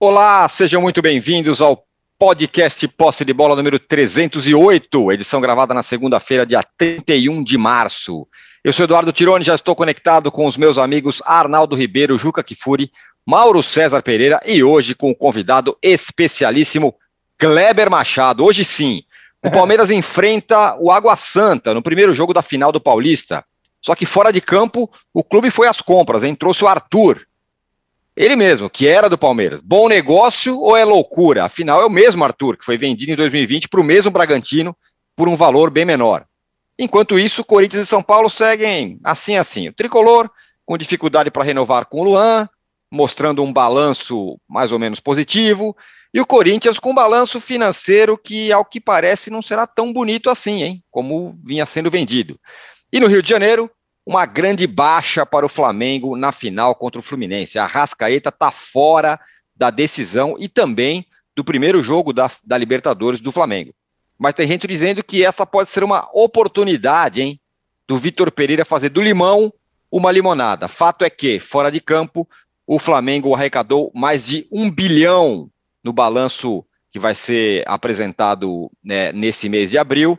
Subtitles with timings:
[0.00, 1.84] Olá, sejam muito bem-vindos ao
[2.16, 8.24] podcast Posse de Bola número 308, edição gravada na segunda-feira, dia 31 de março.
[8.62, 12.92] Eu sou Eduardo Tironi, já estou conectado com os meus amigos Arnaldo Ribeiro, Juca Kifuri,
[13.26, 16.94] Mauro César Pereira e hoje com o convidado especialíssimo
[17.36, 18.44] Kleber Machado.
[18.44, 19.02] Hoje sim,
[19.44, 23.44] o Palmeiras enfrenta o Água Santa no primeiro jogo da final do Paulista.
[23.84, 26.36] Só que fora de campo, o clube foi às compras, hein?
[26.36, 27.26] Trouxe o Arthur,
[28.18, 29.60] ele mesmo, que era do Palmeiras.
[29.60, 31.44] Bom negócio ou é loucura?
[31.44, 34.76] Afinal, é o mesmo Arthur, que foi vendido em 2020 para o mesmo Bragantino
[35.14, 36.26] por um valor bem menor.
[36.76, 39.68] Enquanto isso, Corinthians e São Paulo seguem assim assim.
[39.68, 40.28] O tricolor
[40.66, 42.48] com dificuldade para renovar com o Luan,
[42.90, 45.76] mostrando um balanço mais ou menos positivo,
[46.12, 50.28] e o Corinthians com um balanço financeiro que, ao que parece, não será tão bonito
[50.28, 50.84] assim, hein?
[50.90, 52.36] Como vinha sendo vendido.
[52.92, 53.70] E no Rio de Janeiro,
[54.08, 57.58] uma grande baixa para o Flamengo na final contra o Fluminense.
[57.58, 59.20] A Rascaeta está fora
[59.54, 61.04] da decisão e também
[61.36, 63.74] do primeiro jogo da, da Libertadores do Flamengo.
[64.18, 67.38] Mas tem gente dizendo que essa pode ser uma oportunidade, hein?
[67.86, 69.52] Do Vitor Pereira fazer do limão
[69.92, 70.68] uma limonada.
[70.68, 72.26] Fato é que, fora de campo,
[72.66, 75.50] o Flamengo arrecadou mais de um bilhão
[75.84, 80.18] no balanço que vai ser apresentado né, nesse mês de abril,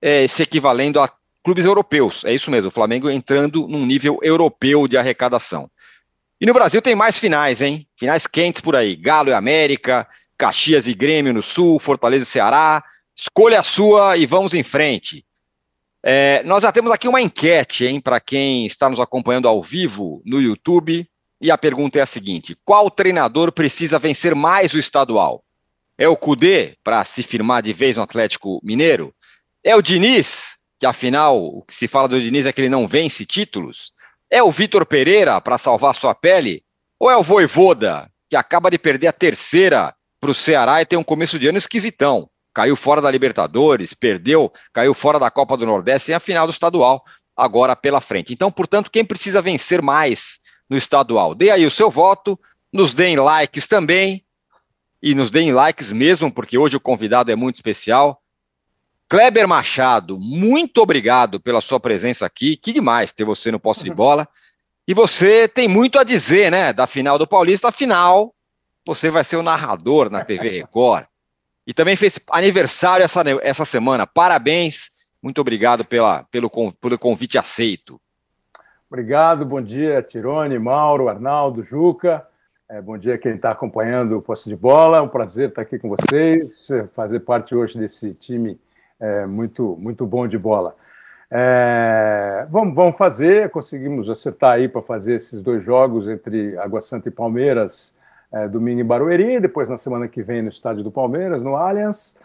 [0.00, 1.08] é, se equivalendo a
[1.42, 2.24] clubes europeus.
[2.24, 5.70] É isso mesmo, o Flamengo entrando num nível europeu de arrecadação.
[6.40, 7.86] E no Brasil tem mais finais, hein?
[7.96, 8.96] Finais quentes por aí.
[8.96, 12.82] Galo e América, Caxias e Grêmio no Sul, Fortaleza e Ceará.
[13.16, 15.24] Escolha a sua e vamos em frente.
[16.02, 20.20] É, nós já temos aqui uma enquete, hein, para quem está nos acompanhando ao vivo
[20.26, 21.08] no YouTube.
[21.40, 25.44] E a pergunta é a seguinte: qual treinador precisa vencer mais o estadual?
[25.96, 29.14] É o Cudê para se firmar de vez no Atlético Mineiro?
[29.64, 32.88] É o Diniz que afinal o que se fala do Diniz é que ele não
[32.88, 33.92] vence títulos?
[34.28, 36.64] É o Vitor Pereira para salvar sua pele?
[36.98, 40.98] Ou é o Voivoda, que acaba de perder a terceira para o Ceará e tem
[40.98, 42.28] um começo de ano esquisitão?
[42.52, 46.52] Caiu fora da Libertadores, perdeu, caiu fora da Copa do Nordeste e a final do
[46.52, 47.04] estadual
[47.36, 48.32] agora pela frente.
[48.32, 51.32] Então, portanto, quem precisa vencer mais no estadual?
[51.32, 52.36] Dê aí o seu voto,
[52.72, 54.24] nos deem likes também,
[55.00, 58.21] e nos deem likes mesmo, porque hoje o convidado é muito especial.
[59.12, 62.56] Kleber Machado, muito obrigado pela sua presença aqui.
[62.56, 63.96] Que demais ter você no posse de uhum.
[63.96, 64.26] bola.
[64.88, 67.68] E você tem muito a dizer, né, da final do Paulista.
[67.68, 68.34] Afinal,
[68.86, 71.04] você vai ser o narrador na TV Record.
[71.66, 74.06] E também fez aniversário essa, essa semana.
[74.06, 74.90] Parabéns.
[75.22, 78.00] Muito obrigado pela, pelo, pelo convite aceito.
[78.90, 82.26] Obrigado, bom dia, Tirone, Mauro, Arnaldo, Juca.
[82.66, 84.96] É, bom dia quem está acompanhando o Posse de Bola.
[84.96, 88.58] É um prazer estar aqui com vocês, fazer parte hoje desse time
[89.02, 90.76] é, muito, muito bom de bola.
[91.28, 97.08] É, vamos, vamos fazer, conseguimos acertar aí para fazer esses dois jogos entre Água Santa
[97.08, 97.96] e Palmeiras,
[98.32, 102.16] é, domingo em Barueri, depois na semana que vem no estádio do Palmeiras, no Allianz.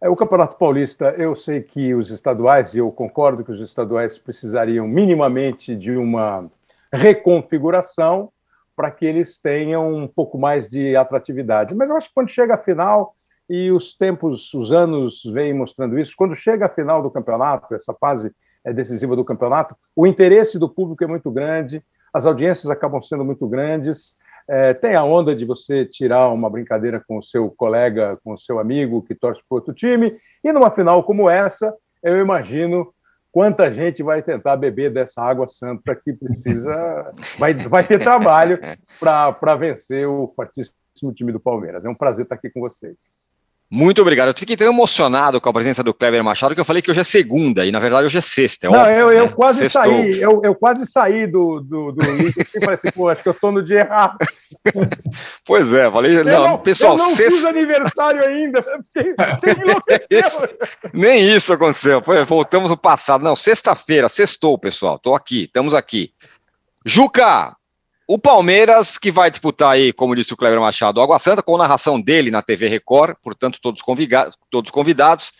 [0.00, 4.18] É, o Campeonato Paulista, eu sei que os estaduais, e eu concordo que os estaduais
[4.18, 6.46] precisariam minimamente de uma
[6.92, 8.30] reconfiguração
[8.76, 11.74] para que eles tenham um pouco mais de atratividade.
[11.74, 13.16] Mas eu acho que quando chega a final,
[13.48, 16.14] e os tempos, os anos vêm mostrando isso.
[16.16, 18.30] Quando chega a final do campeonato, essa fase
[18.64, 21.82] é decisiva do campeonato, o interesse do público é muito grande,
[22.12, 24.16] as audiências acabam sendo muito grandes.
[24.46, 28.38] É, tem a onda de você tirar uma brincadeira com o seu colega, com o
[28.38, 32.92] seu amigo que torce para outro time, e numa final como essa, eu imagino
[33.30, 38.58] quanta gente vai tentar beber dessa água santa que precisa, vai, vai ter trabalho
[38.98, 41.84] para vencer o fortíssimo time do Palmeiras.
[41.84, 43.27] É um prazer estar aqui com vocês.
[43.70, 44.28] Muito obrigado.
[44.28, 47.00] Eu fiquei tão emocionado com a presença do Kleber Machado que eu falei que hoje
[47.00, 48.66] é segunda, e na verdade hoje é sexta.
[48.66, 49.32] É Não, óbvio, eu, eu né?
[49.34, 49.84] quase Sextou.
[49.84, 53.28] saí, eu, eu quase saí do, do, do link e falei assim, pô, acho que
[53.28, 54.16] eu estou no dia errado.
[55.44, 57.30] pois é, falei, eu não, não, pessoal, eu não sexta...
[57.30, 58.64] fiz aniversário ainda,
[60.94, 63.22] Nem isso aconteceu, foi, voltamos no passado.
[63.22, 66.10] Não, sexta-feira, sextou, pessoal, estou aqui, estamos aqui.
[66.86, 67.54] Juca,
[68.10, 72.00] o Palmeiras, que vai disputar aí, como disse o Cleber Machado, Água Santa, com narração
[72.00, 75.30] dele na TV Record, portanto, todos convidados, todos convidados.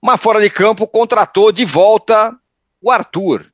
[0.00, 2.32] Mas fora de campo, contratou de volta
[2.80, 3.44] o Arthur.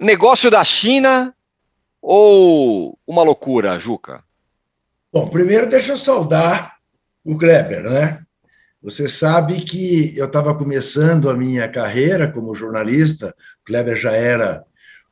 [0.00, 1.34] Negócio da China
[2.00, 4.22] ou uma loucura, Juca?
[5.12, 6.76] Bom, primeiro deixa eu saudar
[7.24, 8.22] o Kleber, né?
[8.80, 14.64] Você sabe que eu estava começando a minha carreira como jornalista, o Kleber já era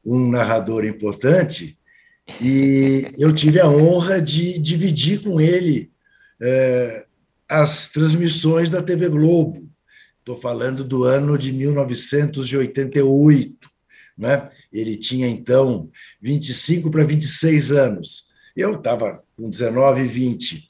[0.05, 1.76] um narrador importante,
[2.40, 5.93] e eu tive a honra de dividir com ele
[6.40, 7.06] é,
[7.49, 9.69] as transmissões da TV Globo.
[10.19, 13.70] Estou falando do ano de 1988.
[14.19, 14.50] Né?
[14.73, 15.88] Ele tinha, então,
[16.20, 18.26] 25 para 26 anos.
[18.56, 20.69] Eu estava com 19, 20.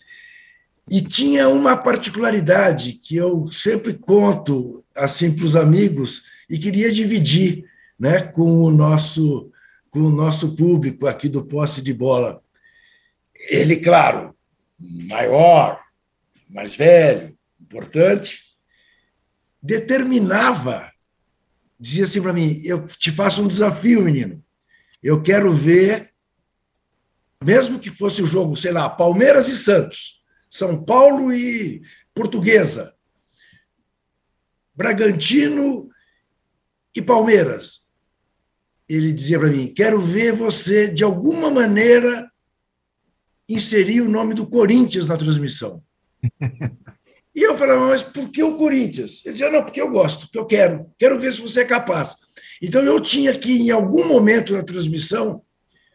[0.90, 7.64] E tinha uma particularidade que eu sempre conto assim para os amigos e queria dividir
[7.98, 9.50] né, com, o nosso,
[9.96, 12.44] com o nosso público aqui do Posse de Bola.
[13.48, 14.36] Ele, claro,
[14.78, 15.82] maior,
[16.50, 18.42] mais velho, importante,
[19.62, 20.92] determinava,
[21.80, 24.44] dizia assim para mim: eu te faço um desafio, menino.
[25.02, 26.12] Eu quero ver,
[27.42, 31.80] mesmo que fosse o jogo, sei lá, Palmeiras e Santos, São Paulo e
[32.14, 32.94] Portuguesa,
[34.74, 35.88] Bragantino
[36.94, 37.85] e Palmeiras.
[38.88, 42.30] Ele dizia para mim: quero ver você, de alguma maneira,
[43.48, 45.82] inserir o nome do Corinthians na transmissão.
[47.36, 49.20] E eu falava, mas por que o Corinthians?
[49.26, 52.16] Ele dizia, não, porque eu gosto, porque eu quero, quero ver se você é capaz.
[52.62, 55.42] Então eu tinha que, em algum momento na transmissão,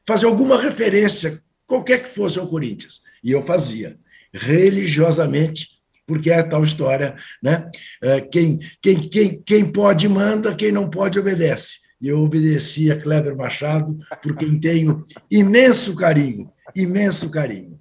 [0.05, 3.01] fazer alguma referência, qualquer que fosse ao Corinthians.
[3.23, 3.97] E eu fazia,
[4.31, 5.69] religiosamente,
[6.05, 7.67] porque é a tal história, né?
[8.03, 11.80] É, quem, quem, quem, quem pode manda, quem não pode obedece.
[12.01, 17.79] E eu obedeci a Kleber Machado, por quem tenho imenso carinho, imenso carinho.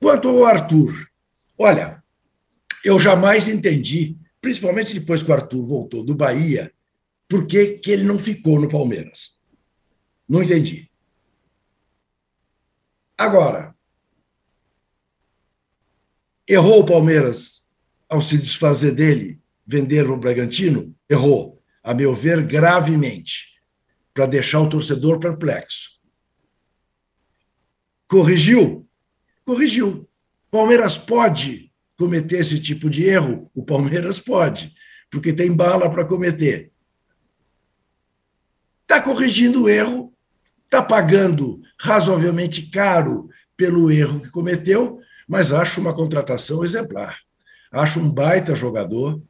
[0.00, 1.08] Quanto ao Arthur,
[1.56, 2.02] olha,
[2.84, 6.72] eu jamais entendi, principalmente depois que o Arthur voltou do Bahia,
[7.28, 9.38] por que, que ele não ficou no Palmeiras.
[10.28, 10.90] Não entendi.
[13.16, 13.74] Agora,
[16.48, 17.68] errou o Palmeiras
[18.08, 20.92] ao se desfazer dele, vender o Bragantino?
[21.08, 23.59] Errou, a meu ver, gravemente,
[24.12, 26.00] para deixar o torcedor perplexo.
[28.06, 28.88] Corrigiu?
[29.44, 30.08] Corrigiu.
[30.50, 33.50] Palmeiras pode cometer esse tipo de erro?
[33.54, 34.74] O Palmeiras pode,
[35.10, 36.72] porque tem bala para cometer.
[38.82, 40.12] Está corrigindo o erro,
[40.64, 44.98] está pagando razoavelmente caro pelo erro que cometeu,
[45.28, 47.18] mas acho uma contratação exemplar.
[47.70, 49.22] Acho um baita jogador,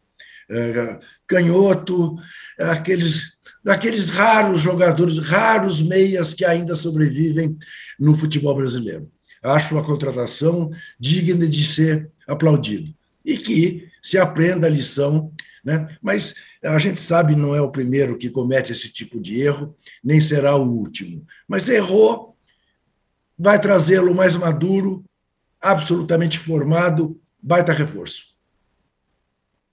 [0.49, 2.17] é, canhoto,
[2.59, 7.56] aqueles, daqueles raros jogadores, raros meias que ainda sobrevivem
[7.98, 9.10] no futebol brasileiro.
[9.42, 12.94] Acho uma contratação digna de ser aplaudido.
[13.24, 15.32] E que se aprenda a lição,
[15.64, 15.96] né?
[16.02, 20.20] mas a gente sabe não é o primeiro que comete esse tipo de erro, nem
[20.20, 21.24] será o último.
[21.46, 22.36] Mas errou,
[23.38, 25.04] vai trazê-lo mais maduro,
[25.60, 28.30] absolutamente formado, baita reforço.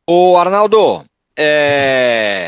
[0.09, 1.03] Ô, Arnaldo,
[1.37, 2.46] é...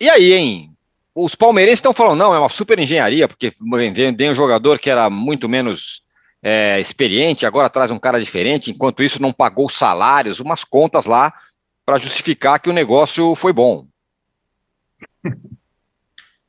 [0.00, 0.72] e aí, hein?
[1.14, 3.52] Os palmeirenses estão falando, não, é uma super engenharia, porque
[4.16, 6.02] vem um jogador que era muito menos
[6.42, 11.32] é, experiente, agora traz um cara diferente, enquanto isso não pagou salários, umas contas lá
[11.84, 13.86] para justificar que o negócio foi bom.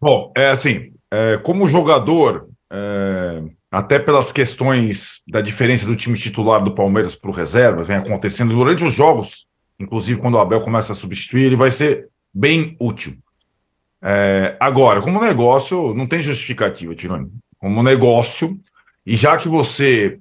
[0.01, 6.63] Bom, é assim, é, como jogador, é, até pelas questões da diferença do time titular
[6.63, 9.45] do Palmeiras para o reserva, vem acontecendo durante os jogos,
[9.77, 13.17] inclusive quando o Abel começa a substituir, ele vai ser bem útil.
[14.01, 17.29] É, agora, como negócio, não tem justificativa, Tironi.
[17.57, 18.57] Como negócio,
[19.05, 20.19] e já que você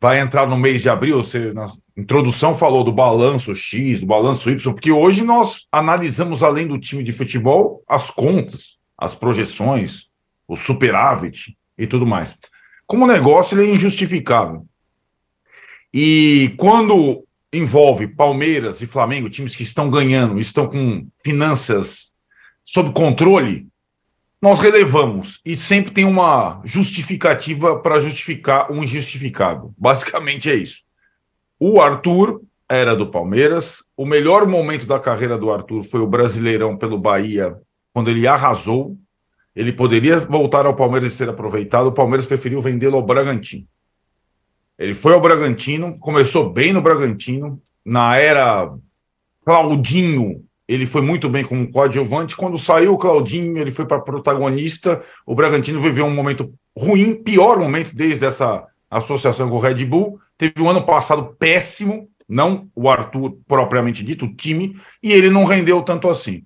[0.00, 4.50] vai entrar no mês de abril, você na introdução falou do balanço X, do balanço
[4.50, 10.08] Y, porque hoje nós analisamos, além do time de futebol, as contas, as projeções,
[10.48, 12.36] o superávit e tudo mais.
[12.86, 14.66] Como negócio, ele é injustificável.
[15.92, 22.12] E quando envolve Palmeiras e Flamengo, times que estão ganhando, estão com finanças
[22.64, 23.68] sob controle,
[24.40, 29.72] nós relevamos e sempre tem uma justificativa para justificar o injustificável.
[29.78, 30.82] Basicamente é isso.
[31.58, 33.84] O Arthur era do Palmeiras.
[33.96, 37.56] O melhor momento da carreira do Arthur foi o Brasileirão pelo Bahia,
[37.92, 38.98] quando ele arrasou.
[39.54, 41.86] Ele poderia voltar ao Palmeiras e ser aproveitado.
[41.86, 43.66] O Palmeiras preferiu vendê-lo ao Bragantino.
[44.78, 47.62] Ele foi ao Bragantino, começou bem no Bragantino.
[47.84, 48.74] Na era
[49.44, 52.36] Claudinho, ele foi muito bem como coadjuvante.
[52.36, 55.02] Quando saiu o Claudinho, ele foi para protagonista.
[55.26, 60.18] O Bragantino viveu um momento ruim, pior momento desde essa associação com o Red Bull.
[60.38, 65.44] Teve um ano passado péssimo, não o Arthur propriamente dito, o time, e ele não
[65.44, 66.42] rendeu tanto assim.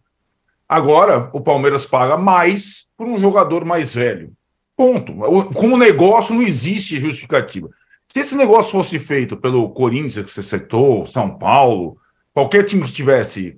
[0.68, 4.32] Agora, o Palmeiras paga mais por um jogador mais velho.
[4.76, 5.12] Ponto.
[5.54, 7.70] Como negócio, não existe justificativa.
[8.08, 11.96] Se esse negócio fosse feito pelo Corinthians, que você citou, São Paulo,
[12.34, 13.56] qualquer time que tivesse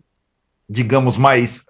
[0.70, 1.64] digamos, mais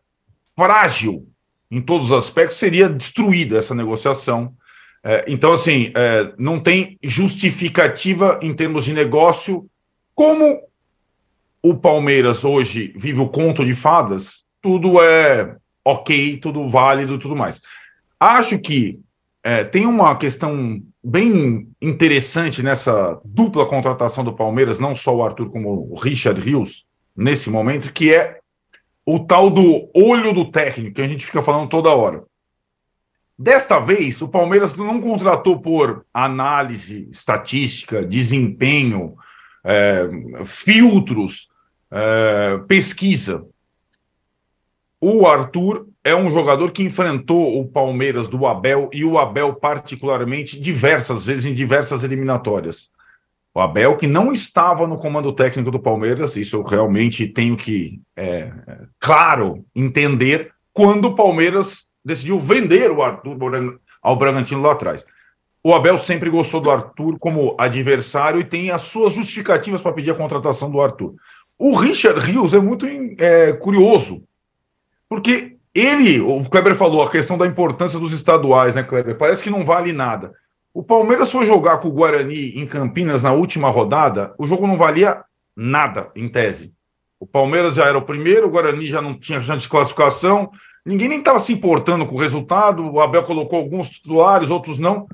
[0.55, 1.27] frágil
[1.71, 4.53] em todos os aspectos, seria destruída essa negociação.
[5.03, 9.67] É, então, assim, é, não tem justificativa em termos de negócio.
[10.15, 10.61] Como
[11.63, 17.63] o Palmeiras hoje vive o conto de fadas, tudo é ok, tudo válido tudo mais.
[18.19, 19.01] Acho que
[19.43, 25.51] é, tem uma questão bem interessante nessa dupla contratação do Palmeiras, não só o Arthur
[25.51, 26.85] como o Richard Rios,
[27.17, 28.40] nesse momento, que é
[29.05, 32.25] o tal do olho do técnico, que a gente fica falando toda hora.
[33.39, 39.17] Desta vez, o Palmeiras não contratou por análise, estatística, desempenho,
[39.65, 40.09] é,
[40.45, 41.49] filtros,
[41.91, 43.47] é, pesquisa.
[45.01, 50.61] O Arthur é um jogador que enfrentou o Palmeiras do Abel e o Abel, particularmente,
[50.61, 52.91] diversas vezes em diversas eliminatórias.
[53.55, 58.01] O Abel, que não estava no comando técnico do Palmeiras, isso eu realmente tenho que,
[58.17, 58.53] é,
[58.99, 63.37] claro, entender, quando o Palmeiras decidiu vender o Arthur
[64.01, 65.05] ao Bragantino lá atrás.
[65.63, 70.13] O Abel sempre gostou do Arthur como adversário e tem as suas justificativas para pedir
[70.13, 71.15] a contratação do Arthur.
[71.59, 72.87] O Richard Rios é muito
[73.19, 74.23] é, curioso,
[75.09, 79.17] porque ele, o Kleber falou, a questão da importância dos estaduais, né, Kleber?
[79.19, 80.33] Parece que não vale nada.
[80.73, 84.77] O Palmeiras foi jogar com o Guarani em Campinas na última rodada, o jogo não
[84.77, 85.25] valia
[85.57, 86.73] nada, em tese.
[87.19, 90.51] O Palmeiras já era o primeiro, o Guarani já não tinha chance de classificação,
[90.87, 95.09] ninguém nem estava se importando com o resultado, o Abel colocou alguns titulares, outros não.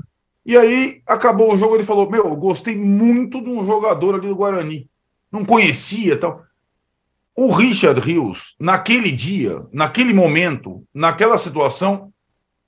[0.45, 4.29] E aí acabou o jogo, ele falou: Meu, eu gostei muito de um jogador ali
[4.29, 4.89] do Guarani.
[5.33, 6.45] Não conhecia tal.
[7.35, 12.13] O Richard Rios, naquele dia, naquele momento, naquela situação,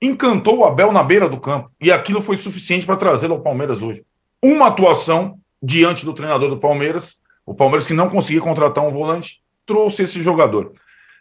[0.01, 1.71] encantou o Abel na beira do campo.
[1.79, 4.03] E aquilo foi suficiente para trazê-lo ao Palmeiras hoje.
[4.41, 9.41] Uma atuação diante do treinador do Palmeiras, o Palmeiras que não conseguia contratar um volante,
[9.65, 10.73] trouxe esse jogador.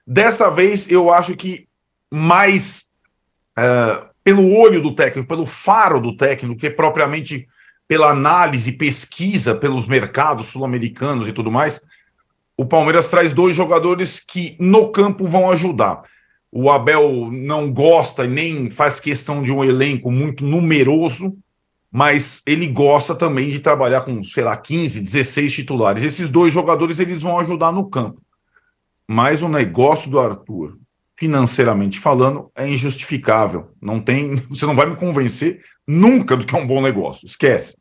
[0.06, 1.66] Dessa vez, eu acho que
[2.10, 2.84] mais
[3.58, 7.48] uh, pelo olho do técnico, pelo faro do técnico, que propriamente
[7.86, 11.80] pela análise, pesquisa pelos mercados sul-americanos e tudo mais,
[12.56, 16.02] o Palmeiras traz dois jogadores que no campo vão ajudar.
[16.50, 21.36] O Abel não gosta e nem faz questão de um elenco muito numeroso,
[21.90, 26.02] mas ele gosta também de trabalhar com, sei lá, 15, 16 titulares.
[26.02, 28.22] Esses dois jogadores eles vão ajudar no campo.
[29.06, 30.78] Mas o negócio do Arthur
[31.18, 33.72] financeiramente falando, é injustificável.
[33.82, 37.26] Não tem, você não vai me convencer nunca do que é um bom negócio.
[37.26, 37.76] Esquece.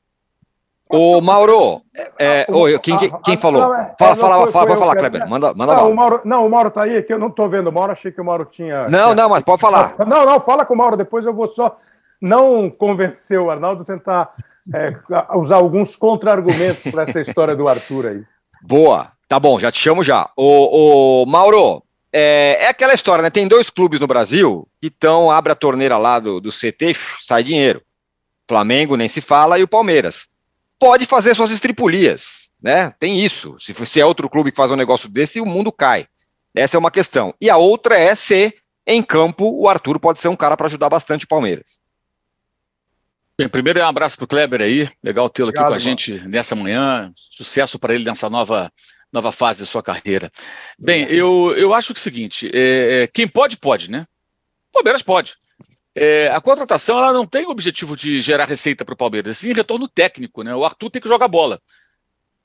[0.89, 1.82] Ô, Mauro,
[2.20, 3.62] é, é, quem, quem, quem falou?
[3.62, 5.27] Não, é, fala, fala, foi, fala, pode falar, Kleber.
[5.27, 7.67] Manda, manda não, o Mauro, não, o Mauro tá aí, que eu não tô vendo
[7.67, 8.88] o Mauro, achei que o Mauro tinha.
[8.88, 9.96] Não, não, mas pode falar.
[10.00, 11.75] Não, não, fala com o Mauro, depois eu vou só
[12.22, 14.34] não convencer o Arnaldo, tentar
[14.74, 14.94] é,
[15.36, 18.24] usar alguns contra-argumentos para essa história do Arthur aí.
[18.63, 20.29] Boa, tá bom, já te chamo já.
[20.36, 23.29] Ô, ô Mauro, é, é, aquela história, né?
[23.29, 27.44] Tem dois clubes no Brasil que estão, abre a torneira lá do, do CT, sai
[27.44, 27.82] dinheiro.
[28.50, 30.29] Flamengo nem se fala e o Palmeiras.
[30.79, 32.91] Pode fazer suas estripulias, né?
[33.00, 33.57] Tem isso.
[33.60, 36.07] Se, se é outro clube que faz um negócio desse, o mundo cai.
[36.55, 37.34] Essa é uma questão.
[37.41, 38.53] E a outra é se
[38.86, 41.81] em campo o Arthur pode ser um cara para ajudar bastante o Palmeiras.
[43.38, 44.89] Bem, primeiro é um abraço para o Kleber aí.
[45.03, 47.12] Legal tê-lo aqui com a gente nessa manhã.
[47.15, 48.72] Sucesso para ele nessa nova
[49.13, 50.31] nova fase da sua carreira.
[50.77, 54.05] Bem, eu, eu acho que é o seguinte: é, é, quem pode, pode, né?
[54.69, 55.36] O Palmeiras pode.
[55.99, 59.51] É, a contratação ela não tem o objetivo de gerar receita para o Palmeiras, sim
[59.51, 60.53] retorno técnico, né?
[60.55, 61.59] O Arthur tem que jogar bola.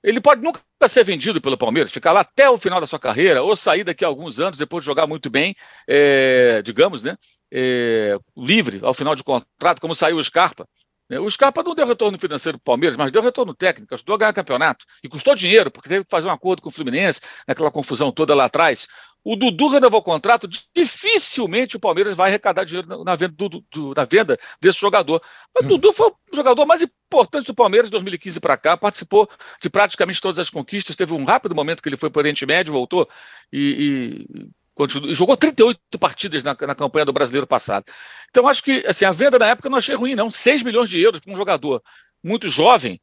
[0.02, 3.42] Ele pode nunca ser vendido pelo Palmeiras, ficar lá até o final da sua carreira,
[3.42, 5.54] ou sair daqui a alguns anos, depois de jogar muito bem,
[5.86, 7.14] é, digamos, né?
[7.52, 10.66] É, livre ao final de contrato, como saiu o Scarpa.
[11.10, 11.20] Né?
[11.20, 14.18] O Scarpa não deu retorno financeiro para o Palmeiras, mas deu retorno técnico, ajudou a
[14.18, 14.86] ganhar campeonato.
[15.04, 18.34] E custou dinheiro, porque teve que fazer um acordo com o Fluminense, naquela confusão toda
[18.34, 18.88] lá atrás.
[19.24, 23.94] O Dudu renovou o contrato, dificilmente o Palmeiras vai arrecadar dinheiro na venda, do, do,
[23.96, 25.22] na venda desse jogador.
[25.54, 25.68] Mas o.
[25.68, 29.28] Dudu foi o jogador mais importante do Palmeiras de 2015 para cá, participou
[29.60, 32.44] de praticamente todas as conquistas, teve um rápido momento que ele foi para o Oriente
[32.44, 33.08] Médio, voltou
[33.52, 37.84] e, e Continua, jogou 38 partidas na, na campanha do brasileiro passado.
[38.30, 40.30] Então, acho que assim, a venda na época não achei ruim, não.
[40.30, 41.82] 6 milhões de euros para um jogador
[42.24, 43.00] muito jovem,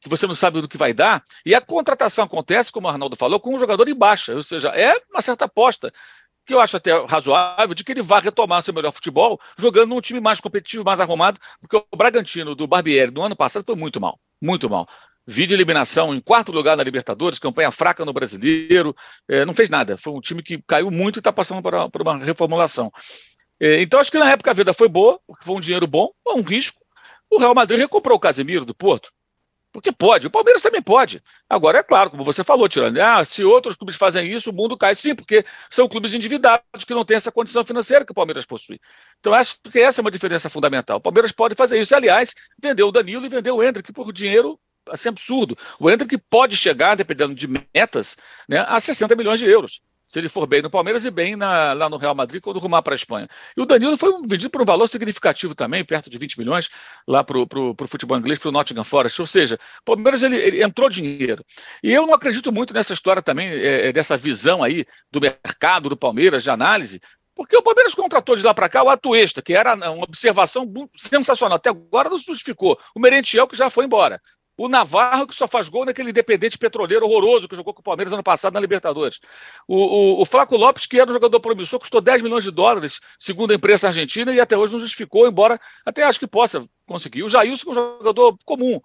[0.00, 3.16] que você não sabe do que vai dar, e a contratação acontece, como o Arnaldo
[3.16, 5.92] falou, com um jogador em baixa, ou seja, é uma certa aposta,
[6.46, 10.00] que eu acho até razoável, de que ele vá retomar seu melhor futebol jogando num
[10.00, 14.00] time mais competitivo, mais arrumado, porque o Bragantino do Barbieri no ano passado foi muito
[14.00, 14.88] mal, muito mal.
[15.26, 18.96] Vídeo eliminação em quarto lugar na Libertadores, campanha fraca no Brasileiro,
[19.28, 19.96] é, não fez nada.
[19.96, 22.90] Foi um time que caiu muito e está passando por, por, uma reformulação.
[23.60, 26.40] É, então, acho que na época a vida foi boa, foi um dinheiro bom, um
[26.40, 26.80] risco.
[27.30, 29.12] O Real Madrid recomprou o Casemiro do Porto,
[29.72, 30.26] porque pode.
[30.26, 31.22] O Palmeiras também pode.
[31.48, 34.76] Agora, é claro, como você falou, Tirando, ah, se outros clubes fazem isso, o mundo
[34.76, 38.44] cai sim, porque são clubes endividados que não têm essa condição financeira que o Palmeiras
[38.44, 38.80] possui.
[39.18, 40.98] Então, acho que essa é uma diferença fundamental.
[40.98, 41.94] O Palmeiras pode fazer isso.
[41.94, 44.58] Aliás, vendeu o Danilo e vendeu o Hendrick por dinheiro
[44.88, 45.56] assim, absurdo.
[45.78, 48.16] O Hendrick pode chegar, dependendo de metas,
[48.48, 49.80] né, a 60 milhões de euros.
[50.10, 52.82] Se ele for bem no Palmeiras e bem na, lá no Real Madrid quando rumar
[52.82, 53.28] para a Espanha.
[53.56, 56.68] E o Danilo foi vendido por um valor significativo também, perto de 20 milhões,
[57.06, 59.20] lá para o futebol inglês, para o Nottingham Forest.
[59.20, 61.44] Ou seja, o Palmeiras ele, ele, entrou dinheiro.
[61.80, 65.88] E eu não acredito muito nessa história também, é, é dessa visão aí do mercado
[65.88, 67.00] do Palmeiras, de análise,
[67.32, 71.54] porque o Palmeiras contratou de lá para cá o Atuesta, que era uma observação sensacional.
[71.54, 72.76] Até agora não se justificou.
[72.96, 74.20] O Merentiel, que já foi embora.
[74.60, 78.12] O Navarro, que só faz gol naquele independente petroleiro horroroso que jogou com o Palmeiras
[78.12, 79.18] ano passado na Libertadores.
[79.66, 83.00] O, o, o Flaco Lopes, que era um jogador promissor, custou 10 milhões de dólares,
[83.18, 87.22] segundo a imprensa argentina, e até hoje não justificou, embora até acho que possa conseguir.
[87.22, 88.78] O Jailson, é um jogador comum,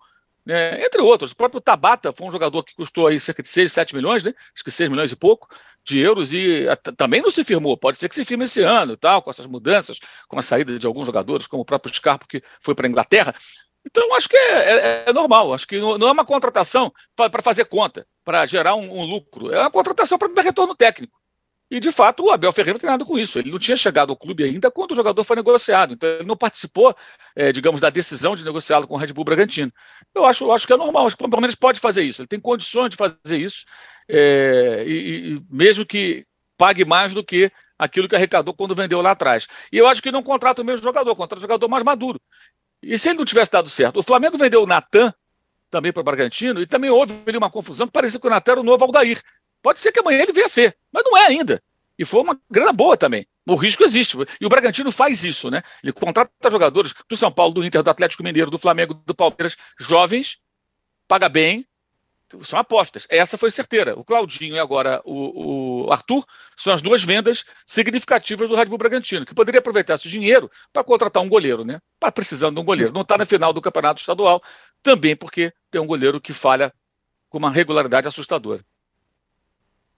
[0.46, 0.82] né?
[0.82, 1.34] entre outros.
[1.34, 4.34] O próprio Tabata foi um jogador que custou aí cerca de 6, 7 milhões, né?
[4.53, 5.50] acho que 6 milhões e pouco
[5.84, 7.75] de euros, e também não se firmou.
[7.75, 10.88] Pode ser que se firme esse ano, tal, com essas mudanças, com a saída de
[10.88, 13.36] alguns jogadores, como o próprio Scarpa, que foi para a Inglaterra.
[13.86, 15.54] Então, acho que é, é, é, normal.
[15.54, 19.54] Acho que não é uma contratação para fazer conta, para gerar um, um, lucro.
[19.54, 21.18] É uma contratação para dar retorno técnico.
[21.70, 23.39] E, de fato, o Abel Ferreira tem nada com isso.
[23.39, 25.94] Ele não tinha chegado ao clube ainda quando o jogador foi negociado.
[25.94, 26.96] Então, ele não participou,
[27.36, 29.72] é, digamos, da decisão de negociá-lo com o Red Bull Bragantino.
[30.13, 31.08] Eu acho, acho que é normal.
[31.08, 32.22] Acho que o Palmeiras pode fazer isso.
[32.22, 33.65] Ele tem condições de fazer isso.
[34.08, 36.25] É, e, e mesmo que
[36.58, 39.48] pague mais do que aquilo que arrecadou quando vendeu lá atrás.
[39.72, 42.20] E eu acho que não contrata o mesmo jogador, contrata um jogador mais maduro.
[42.86, 44.00] E se ele não tivesse dado certo?
[44.00, 45.12] O Flamengo vendeu o Natan
[45.72, 48.62] também para o Bragantino e também houve ali uma confusão, parecia que o Natan era
[48.62, 49.20] o novo Aldair.
[49.60, 51.62] Pode ser que amanhã ele venha a ser, mas não é ainda.
[51.98, 53.25] E foi uma grana boa também.
[53.48, 54.15] O risco existe.
[54.39, 55.63] E o Bragantino faz isso, né?
[55.82, 59.58] Ele contrata jogadores do São Paulo, do Inter, do Atlético Mineiro, do Flamengo, do Palmeiras,
[59.80, 60.38] jovens,
[61.08, 61.65] paga bem,
[62.44, 63.08] são apostas.
[63.10, 63.98] Essa foi certeira.
[63.98, 68.77] O Claudinho e agora o, o, Arthur são as duas vendas significativas do Red Bull
[68.77, 71.79] Bragantino, que poderia aproveitar esse dinheiro para contratar um goleiro, né?
[71.96, 72.94] Está precisando de um goleiro.
[72.94, 74.41] Não está na final do campeonato estadual,
[74.82, 76.74] também porque tem um goleiro que falha
[77.29, 78.62] com uma regularidade assustadora.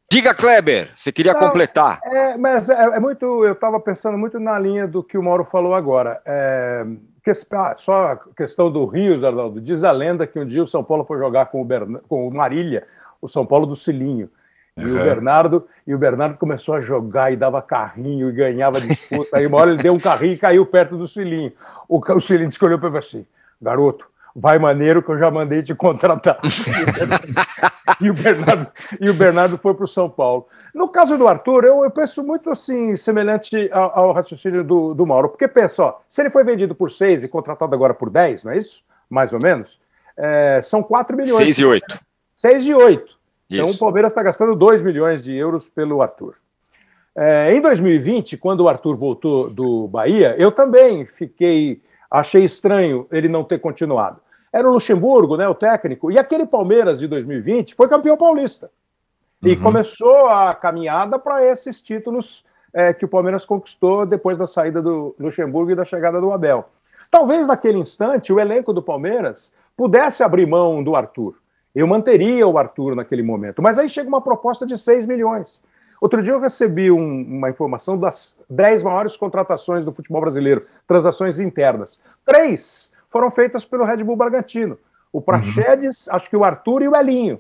[0.10, 2.00] Diga, Kleber, você queria Não, completar.
[2.04, 3.44] É, mas é, é muito.
[3.44, 6.22] Eu estava pensando muito na linha do que o Mauro falou agora.
[6.26, 6.86] É,
[7.34, 9.60] que, ah, só a questão do Rio, Arnaldo.
[9.60, 12.00] Diz a lenda que um dia o São Paulo foi jogar com o, Bern...
[12.08, 12.86] com o Marília,
[13.22, 14.30] o São Paulo do Cilinho.
[14.78, 14.92] E uhum.
[14.92, 19.38] o Bernardo e o Bernardo começou a jogar e dava carrinho e ganhava disputa.
[19.38, 21.52] Aí uma hora ele deu um carrinho e caiu perto do Cilinho.
[21.90, 23.26] O, o Cilinho escolheu para assim:
[23.62, 24.08] garoto,
[24.40, 26.40] vai maneiro que eu já mandei te contratar.
[28.00, 28.72] e, o Bernardo,
[29.02, 30.48] e o Bernardo foi para o São Paulo.
[30.76, 35.08] No caso do Arthur, eu, eu penso muito assim, semelhante ao, ao raciocínio do, do,
[35.08, 38.44] Mauro, porque pensa, ó, se ele foi vendido por 6 e contratado agora por 10,
[38.44, 38.84] não é isso?
[39.10, 39.80] Mais ou menos,
[40.16, 41.56] é, são 4 milhões.
[41.56, 42.00] 6 e 8.
[42.36, 43.18] 6 e 8.
[43.50, 46.36] Então o Palmeiras está gastando 2 milhões de euros pelo Arthur.
[47.16, 53.28] É, em 2020, quando o Arthur voltou do Bahia, eu também fiquei, achei estranho ele
[53.28, 54.27] não ter continuado
[54.58, 58.72] era o Luxemburgo, né, o técnico, e aquele Palmeiras de 2020 foi campeão paulista.
[59.44, 59.62] E uhum.
[59.62, 62.44] começou a caminhada para esses títulos
[62.74, 66.68] é, que o Palmeiras conquistou depois da saída do Luxemburgo e da chegada do Abel.
[67.12, 71.36] Talvez naquele instante o elenco do Palmeiras pudesse abrir mão do Arthur.
[71.76, 75.64] Eu manteria o Arthur naquele momento, mas aí chega uma proposta de 6 milhões.
[76.02, 81.40] Outro dia eu recebi um, uma informação das 10 maiores contratações do futebol brasileiro, transações
[81.40, 82.02] internas.
[82.26, 84.78] Três foram feitas pelo Red Bull Bragantino.
[85.12, 86.16] O Praxedes, uhum.
[86.16, 87.40] acho que o Arthur e o Elinho.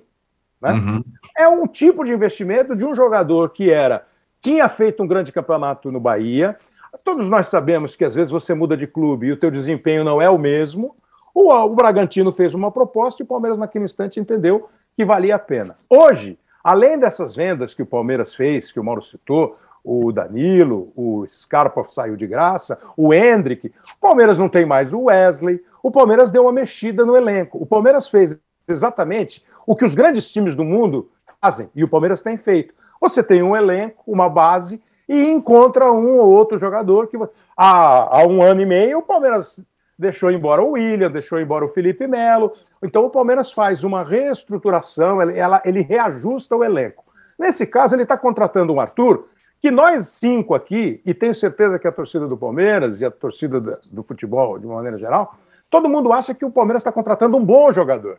[0.62, 0.71] Né?
[0.71, 1.03] Uhum.
[1.38, 4.06] É um tipo de investimento de um jogador que era
[4.41, 6.58] tinha feito um grande campeonato no Bahia.
[7.03, 10.21] Todos nós sabemos que às vezes você muda de clube e o teu desempenho não
[10.21, 10.95] é o mesmo.
[11.34, 15.39] O, o Bragantino fez uma proposta e o Palmeiras naquele instante entendeu que valia a
[15.39, 15.77] pena.
[15.89, 21.26] Hoje, além dessas vendas que o Palmeiras fez, que o Mauro citou, o Danilo, o
[21.30, 23.67] Scarpa saiu de graça, o Hendrick.
[23.95, 25.63] O Palmeiras não tem mais o Wesley.
[25.82, 27.58] O Palmeiras deu uma mexida no elenco.
[27.58, 31.10] O Palmeiras fez exatamente o que os grandes times do mundo
[31.41, 32.73] fazem, e o Palmeiras tem feito.
[33.00, 37.17] Você tem um elenco, uma base, e encontra um ou outro jogador que.
[37.56, 39.60] Há, há um ano e meio, o Palmeiras
[39.97, 42.52] deixou embora o William, deixou embora o Felipe Melo.
[42.84, 47.06] Então o Palmeiras faz uma reestruturação, ela, ele reajusta o elenco.
[47.39, 49.28] Nesse caso, ele está contratando um Arthur
[49.67, 53.60] que nós cinco aqui, e tenho certeza que a torcida do Palmeiras e a torcida
[53.91, 55.36] do futebol de uma maneira geral,
[55.69, 58.17] todo mundo acha que o Palmeiras está contratando um bom jogador,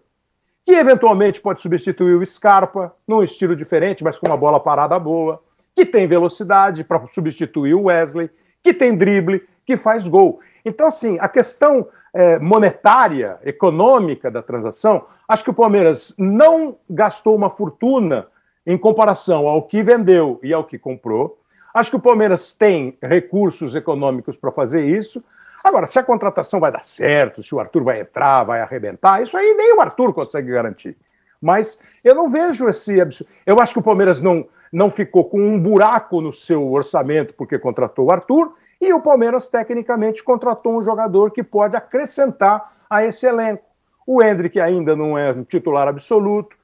[0.62, 5.42] que eventualmente pode substituir o Scarpa, num estilo diferente, mas com uma bola parada boa,
[5.74, 8.28] que tem velocidade para substituir o Wesley,
[8.62, 10.40] que tem drible, que faz gol.
[10.66, 17.34] Então, assim, a questão é, monetária, econômica da transação, acho que o Palmeiras não gastou
[17.34, 18.26] uma fortuna
[18.68, 21.38] em comparação ao que vendeu e ao que comprou.
[21.72, 25.24] Acho que o Palmeiras tem recursos econômicos para fazer isso.
[25.64, 29.34] Agora, se a contratação vai dar certo, se o Arthur vai entrar, vai arrebentar, isso
[29.38, 30.98] aí nem o Arthur consegue garantir.
[31.40, 33.32] Mas eu não vejo esse absurdo.
[33.46, 34.46] Eu acho que o Palmeiras não.
[34.70, 39.48] não ficou com um buraco no seu orçamento porque contratou o Arthur, e o Palmeiras,
[39.48, 43.64] tecnicamente, contratou um jogador que pode acrescentar a esse elenco.
[44.06, 46.57] O Hendrick ainda não é um titular absoluto.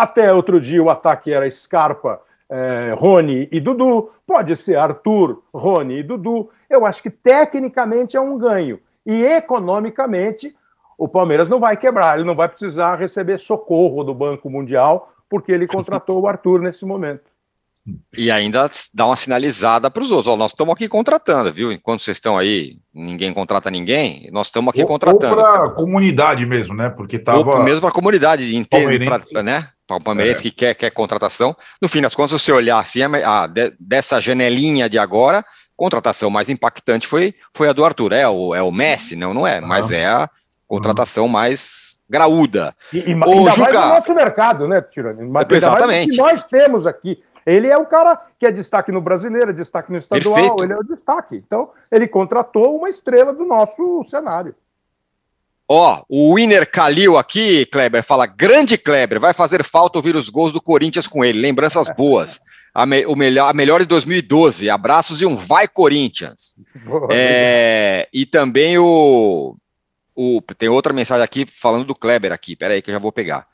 [0.00, 4.10] Até outro dia o ataque era Scarpa, é, Rony e Dudu.
[4.26, 6.48] Pode ser Arthur, Rony e Dudu.
[6.70, 8.80] Eu acho que tecnicamente é um ganho.
[9.04, 10.56] E economicamente,
[10.96, 15.52] o Palmeiras não vai quebrar, ele não vai precisar receber socorro do Banco Mundial, porque
[15.52, 17.29] ele contratou o Arthur nesse momento.
[18.16, 20.32] E ainda dá uma sinalizada para os outros.
[20.32, 21.72] Ó, nós estamos aqui contratando, viu?
[21.72, 25.36] Enquanto vocês estão aí, ninguém contrata ninguém, nós estamos aqui ou, contratando.
[25.36, 26.88] Ou para a comunidade mesmo, né?
[26.88, 27.38] Porque estava.
[27.38, 29.68] Ou mesmo para a comunidade inteira, né?
[29.86, 30.42] Para o palmeirense é.
[30.42, 31.56] que quer, quer contratação.
[31.80, 35.44] No fim das contas, se você olhar assim, a, a, de, dessa janelinha de agora,
[35.76, 38.12] contratação mais impactante foi, foi a do Arthur.
[38.12, 39.16] É o, é o Messi?
[39.16, 40.28] Não, não é, mas é a
[40.70, 42.74] contratação mais graúda.
[42.92, 43.72] E, e, Ô, ainda Juca...
[43.72, 45.28] mais no nosso mercado, né, Tirani?
[45.50, 46.10] Exatamente.
[46.10, 47.20] que nós temos aqui.
[47.50, 50.62] Ele é o cara que é destaque no brasileiro, é destaque no estadual, Perfeito.
[50.62, 51.36] ele é o destaque.
[51.36, 54.54] Então, ele contratou uma estrela do nosso cenário.
[55.68, 60.52] Ó, o Winner Kalil aqui, Kleber, fala: grande Kleber, vai fazer falta ouvir os gols
[60.52, 61.40] do Corinthians com ele.
[61.40, 62.40] Lembranças boas.
[62.72, 64.70] A, me, o melhor, a melhor de 2012.
[64.70, 66.54] Abraços e um vai Corinthians.
[66.84, 69.56] Boa, é, e também o,
[70.14, 70.40] o.
[70.56, 72.54] Tem outra mensagem aqui falando do Kleber aqui.
[72.54, 73.49] Pera aí que eu já vou pegar.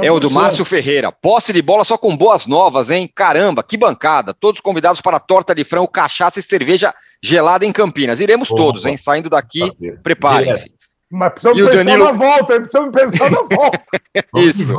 [0.00, 1.12] É o do Márcio Ferreira.
[1.12, 3.10] Posse de bola só com boas novas, hein?
[3.14, 4.32] Caramba, que bancada.
[4.32, 8.18] Todos convidados para torta de frango, cachaça e cerveja gelada em Campinas.
[8.18, 8.62] Iremos Opa.
[8.62, 8.96] todos, hein?
[8.96, 9.70] Saindo daqui,
[10.02, 10.72] preparem-se.
[11.10, 12.04] Mas precisamos e pensar Danilo...
[12.04, 13.82] na volta, precisamos pensar na volta.
[14.36, 14.74] Isso.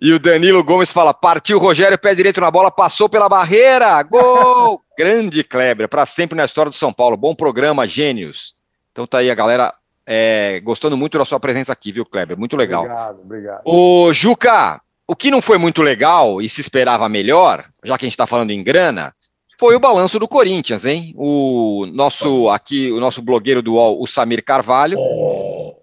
[0.00, 4.02] E o Danilo Gomes fala: partiu Rogério, pé direito na bola, passou pela barreira.
[4.04, 4.80] Gol!
[4.96, 7.16] Grande Kleber, para sempre na história do São Paulo.
[7.16, 8.54] Bom programa, gênios.
[8.92, 9.74] Então tá aí a galera
[10.06, 12.38] é, gostando muito da sua presença aqui, viu, Kleber?
[12.38, 12.84] Muito legal.
[12.84, 13.62] Obrigado, obrigado.
[13.64, 18.06] Ô, Juca, o que não foi muito legal e se esperava melhor, já que a
[18.06, 19.14] gente está falando em grana,
[19.58, 21.14] foi o balanço do Corinthians, hein?
[21.16, 24.98] O nosso aqui, o nosso blogueiro do UOL, o Samir Carvalho,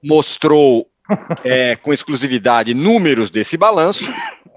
[0.04, 0.88] mostrou
[1.44, 4.12] é, com exclusividade números desse balanço.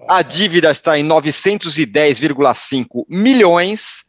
[0.09, 4.05] A dívida está em 910,5 milhões.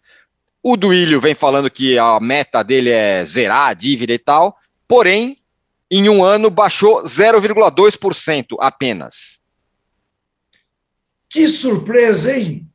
[0.62, 4.58] O Duílio vem falando que a meta dele é zerar a dívida e tal.
[4.88, 5.38] Porém,
[5.90, 9.42] em um ano baixou 0,2% apenas.
[11.30, 12.68] Que surpresa, hein,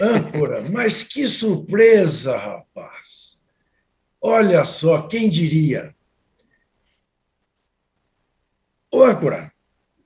[0.00, 0.62] âncora?
[0.70, 3.38] Mas que surpresa, rapaz!
[4.20, 5.94] Olha só, quem diria?
[8.90, 9.52] Ô, âncora,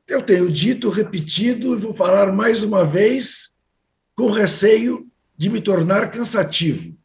[0.08, 3.56] eu tenho dito, repetido e vou falar mais uma vez,
[4.14, 6.98] com receio de me tornar cansativo.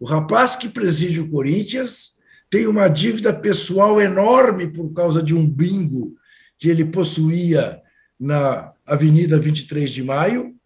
[0.00, 2.17] O rapaz que preside o Corinthians
[2.50, 6.16] tem uma dívida pessoal enorme por causa de um bingo
[6.58, 7.80] que ele possuía
[8.18, 10.56] na Avenida 23 de Maio,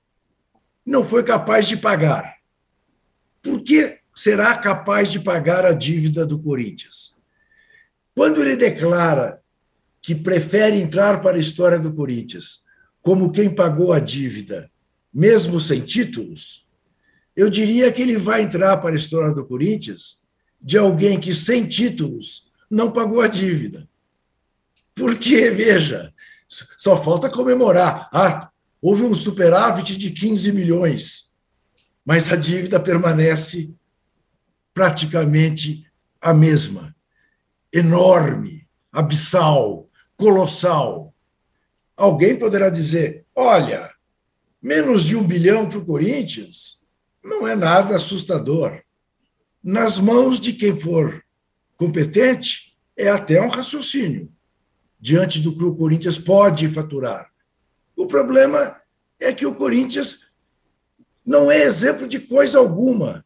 [0.87, 2.37] não foi capaz de pagar.
[3.43, 7.21] Por que será capaz de pagar a dívida do Corinthians?
[8.15, 9.41] Quando ele declara
[10.01, 12.63] que prefere entrar para a história do Corinthians
[13.01, 14.71] como quem pagou a dívida,
[15.13, 16.67] mesmo sem títulos,
[17.35, 20.22] eu diria que ele vai entrar para a história do Corinthians
[20.63, 23.89] de alguém que, sem títulos, não pagou a dívida.
[24.95, 26.13] Porque, veja,
[26.77, 28.09] só falta comemorar.
[28.13, 31.33] Ah, houve um superávit de 15 milhões,
[32.05, 33.75] mas a dívida permanece
[34.73, 35.87] praticamente
[36.21, 36.95] a mesma.
[37.73, 41.13] Enorme, abissal, colossal.
[41.97, 43.91] Alguém poderá dizer: olha,
[44.61, 46.81] menos de um bilhão para o Corinthians
[47.25, 48.83] não é nada assustador
[49.63, 51.23] nas mãos de quem for
[51.77, 54.31] competente, é até um raciocínio
[55.01, 57.31] diante do que o Corinthians pode faturar.
[57.97, 58.81] O problema
[59.19, 60.31] é que o Corinthians
[61.27, 63.25] não é exemplo de coisa alguma.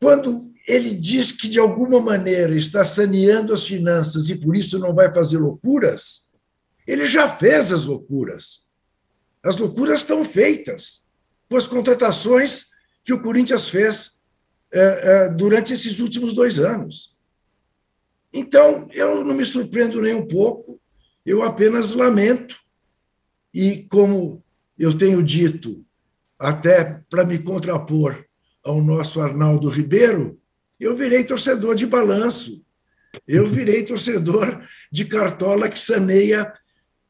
[0.00, 4.94] Quando ele diz que, de alguma maneira, está saneando as finanças e por isso não
[4.94, 6.28] vai fazer loucuras,
[6.86, 8.66] ele já fez as loucuras.
[9.42, 11.04] As loucuras estão feitas
[11.48, 12.66] com as contratações
[13.04, 14.17] que o Corinthians fez
[15.36, 17.16] durante esses últimos dois anos.
[18.32, 20.80] Então, eu não me surpreendo nem um pouco,
[21.24, 22.56] eu apenas lamento.
[23.52, 24.42] E, como
[24.78, 25.84] eu tenho dito,
[26.38, 28.24] até para me contrapor
[28.62, 30.38] ao nosso Arnaldo Ribeiro,
[30.78, 32.64] eu virei torcedor de balanço,
[33.26, 36.52] eu virei torcedor de cartola que saneia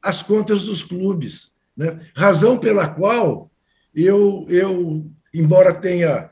[0.00, 1.52] as contas dos clubes.
[1.76, 2.00] Né?
[2.14, 3.50] Razão pela qual
[3.94, 6.30] eu, eu embora tenha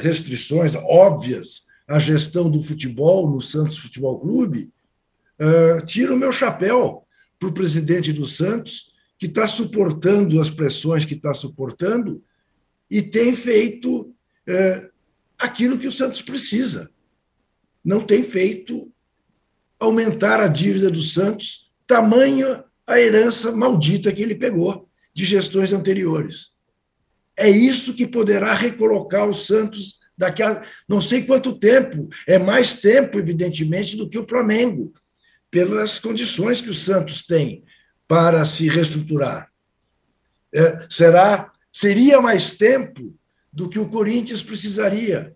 [0.00, 4.72] restrições óbvias à gestão do futebol no Santos Futebol Clube,
[5.40, 7.06] uh, tiro o meu chapéu
[7.38, 12.22] para o presidente do Santos que está suportando as pressões que está suportando
[12.90, 14.14] e tem feito
[14.46, 14.90] é,
[15.38, 16.90] aquilo que o Santos precisa.
[17.84, 18.92] Não tem feito
[19.78, 26.53] aumentar a dívida do Santos, tamanho a herança maldita que ele pegou de gestões anteriores.
[27.36, 32.08] É isso que poderá recolocar o Santos daqui a não sei quanto tempo.
[32.26, 34.92] É mais tempo, evidentemente, do que o Flamengo,
[35.50, 37.64] pelas condições que o Santos tem
[38.06, 39.50] para se reestruturar.
[40.52, 43.14] É, será seria mais tempo
[43.52, 45.34] do que o Corinthians precisaria,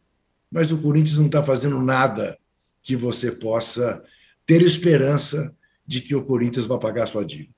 [0.50, 2.38] mas o Corinthians não está fazendo nada
[2.82, 4.02] que você possa
[4.46, 5.54] ter esperança
[5.87, 7.54] de que o Corinthians vai pagar sua dívida.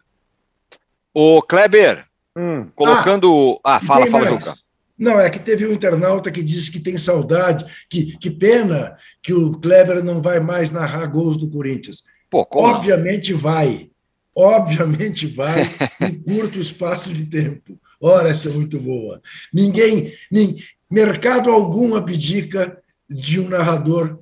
[1.13, 2.07] O Kleber,
[2.41, 2.67] hum.
[2.75, 3.61] colocando.
[3.65, 4.55] Ah, ah fala, fala, Juca.
[4.99, 9.33] Não, é que teve um internauta que disse que tem saudade, que, que pena que
[9.33, 12.03] o Kleber não vai mais narrar gols do Corinthians.
[12.29, 13.91] Pô, Obviamente vai.
[14.37, 15.63] Obviamente vai,
[16.07, 17.79] em curto espaço de tempo.
[18.01, 19.21] Ora, essa é muito boa.
[19.53, 20.57] Ninguém, nem,
[20.91, 24.21] mercado algum abdica de um narrador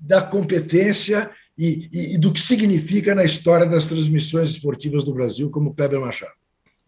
[0.00, 5.50] da competência e, e, e, do que significa na história das transmissões esportivas do Brasil,
[5.50, 6.32] como Kleber Machado.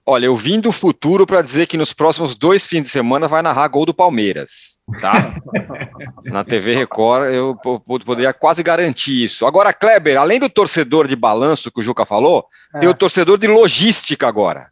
[0.08, 3.42] Olha, eu vim do futuro para dizer que nos próximos dois fins de semana vai
[3.42, 5.34] narrar gol do Palmeiras, tá?
[6.24, 9.44] Na TV Record eu poderia quase garantir isso.
[9.44, 12.78] Agora, Kleber, além do torcedor de balanço que o Juca falou, é.
[12.78, 14.70] tem o torcedor de logística agora.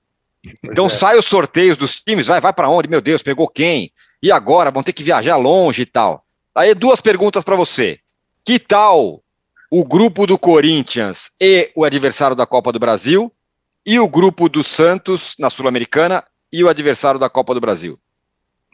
[0.62, 0.90] Então é.
[0.90, 2.88] sai os sorteios dos times, vai, vai para onde?
[2.88, 3.90] Meu Deus, pegou quem?
[4.22, 4.70] E agora?
[4.70, 6.24] Vão ter que viajar longe e tal.
[6.54, 7.98] Aí duas perguntas para você.
[8.44, 9.20] Que tal
[9.68, 13.32] o grupo do Corinthians e o adversário da Copa do Brasil?
[13.86, 17.98] E o grupo do Santos na Sul-Americana e o adversário da Copa do Brasil?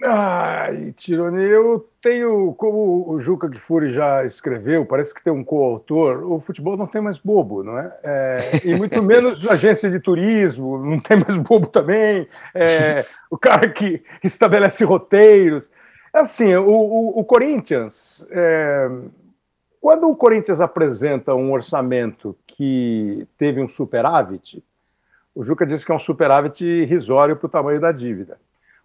[0.02, 6.24] Ai, Tironi, eu tenho, como o Juca Kfouri já escreveu, parece que tem um coautor,
[6.30, 7.92] o futebol não tem mais bobo, não é?
[8.02, 13.68] é e muito menos agência de turismo, não tem mais bobo também, é, o cara
[13.68, 15.70] que estabelece roteiros.
[16.12, 18.88] Assim, o, o, o Corinthians, é,
[19.80, 24.62] quando o Corinthians apresenta um orçamento que teve um superávit,
[25.40, 28.36] o Juca disse que é um superávit irrisório para o tamanho da dívida.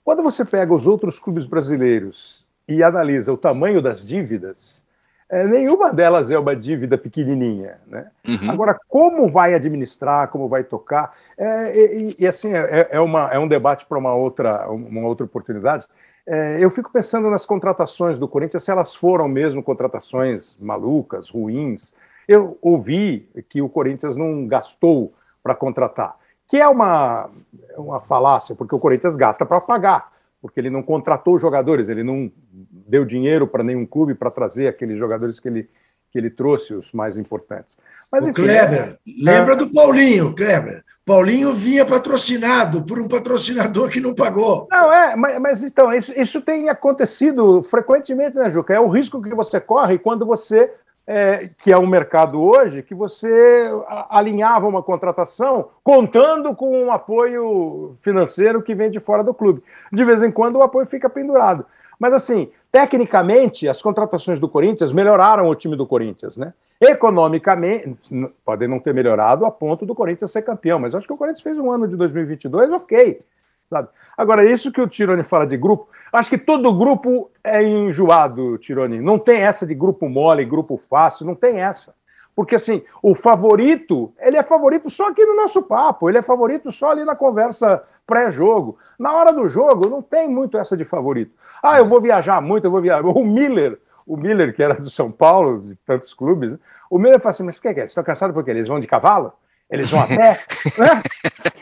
[0.06, 4.82] Quando você pega os outros clubes brasileiros e analisa o tamanho das dívidas,
[5.30, 7.78] é, nenhuma delas é uma dívida pequenininha.
[7.86, 8.10] Né?
[8.26, 8.52] Uhum.
[8.52, 13.38] Agora, como vai administrar, como vai tocar, é, e, e, assim, é, é, uma, é
[13.38, 15.86] um debate para uma outra, uma outra oportunidade.
[16.26, 21.94] É, eu fico pensando nas contratações do Corinthians, se elas foram mesmo contratações malucas, ruins.
[22.26, 25.14] Eu ouvi que o Corinthians não gastou
[25.44, 26.16] para contratar
[26.48, 27.30] que é uma,
[27.78, 32.32] uma falácia, porque o Corinthians gasta para pagar, porque ele não contratou jogadores, ele não
[32.52, 35.70] deu dinheiro para nenhum clube para trazer aqueles jogadores que ele,
[36.12, 37.78] que ele trouxe, os mais importantes.
[38.12, 38.98] Mas, enfim, o Kleber, é...
[39.06, 40.84] lembra do Paulinho, Kleber.
[41.06, 44.68] Paulinho vinha patrocinado por um patrocinador que não pagou.
[44.72, 48.74] Não, é, mas, mas então, isso, isso tem acontecido frequentemente, né, Juca?
[48.74, 50.72] É o risco que você corre quando você
[51.08, 53.70] é, que é um mercado hoje, que você
[54.10, 59.64] alinhava uma contratação contando com um apoio financeiro que vem de fora do clube.
[59.92, 61.66] De vez em quando o apoio fica pendurado.
[62.00, 66.54] Mas, assim, tecnicamente, as contratações do Corinthians melhoraram o time do Corinthians, né?
[66.82, 68.10] Economicamente,
[68.44, 71.44] podem não ter melhorado a ponto do Corinthians ser campeão, mas acho que o Corinthians
[71.44, 73.22] fez um ano de 2022 ok.
[73.70, 73.90] Sabe?
[74.18, 79.02] Agora, isso que o Tironi fala de grupo, acho que todo grupo é enjoado, Tironi.
[79.02, 81.94] Não tem essa de grupo mole, grupo fácil, não tem essa.
[82.36, 86.70] Porque, assim, o favorito, ele é favorito só aqui no nosso papo, ele é favorito
[86.70, 88.78] só ali na conversa pré-jogo.
[89.00, 91.34] Na hora do jogo, não tem muito essa de favorito.
[91.64, 93.06] Ah, eu vou viajar muito, eu vou viajar.
[93.06, 96.60] O Miller, o Miller, que era do São Paulo, de tantos clubes, né?
[96.90, 97.74] o Miller fala assim: mas por que é?
[97.74, 99.32] Vocês estão cansados porque eles vão de cavalo?
[99.70, 100.40] Eles vão a pé,
[100.78, 101.02] né?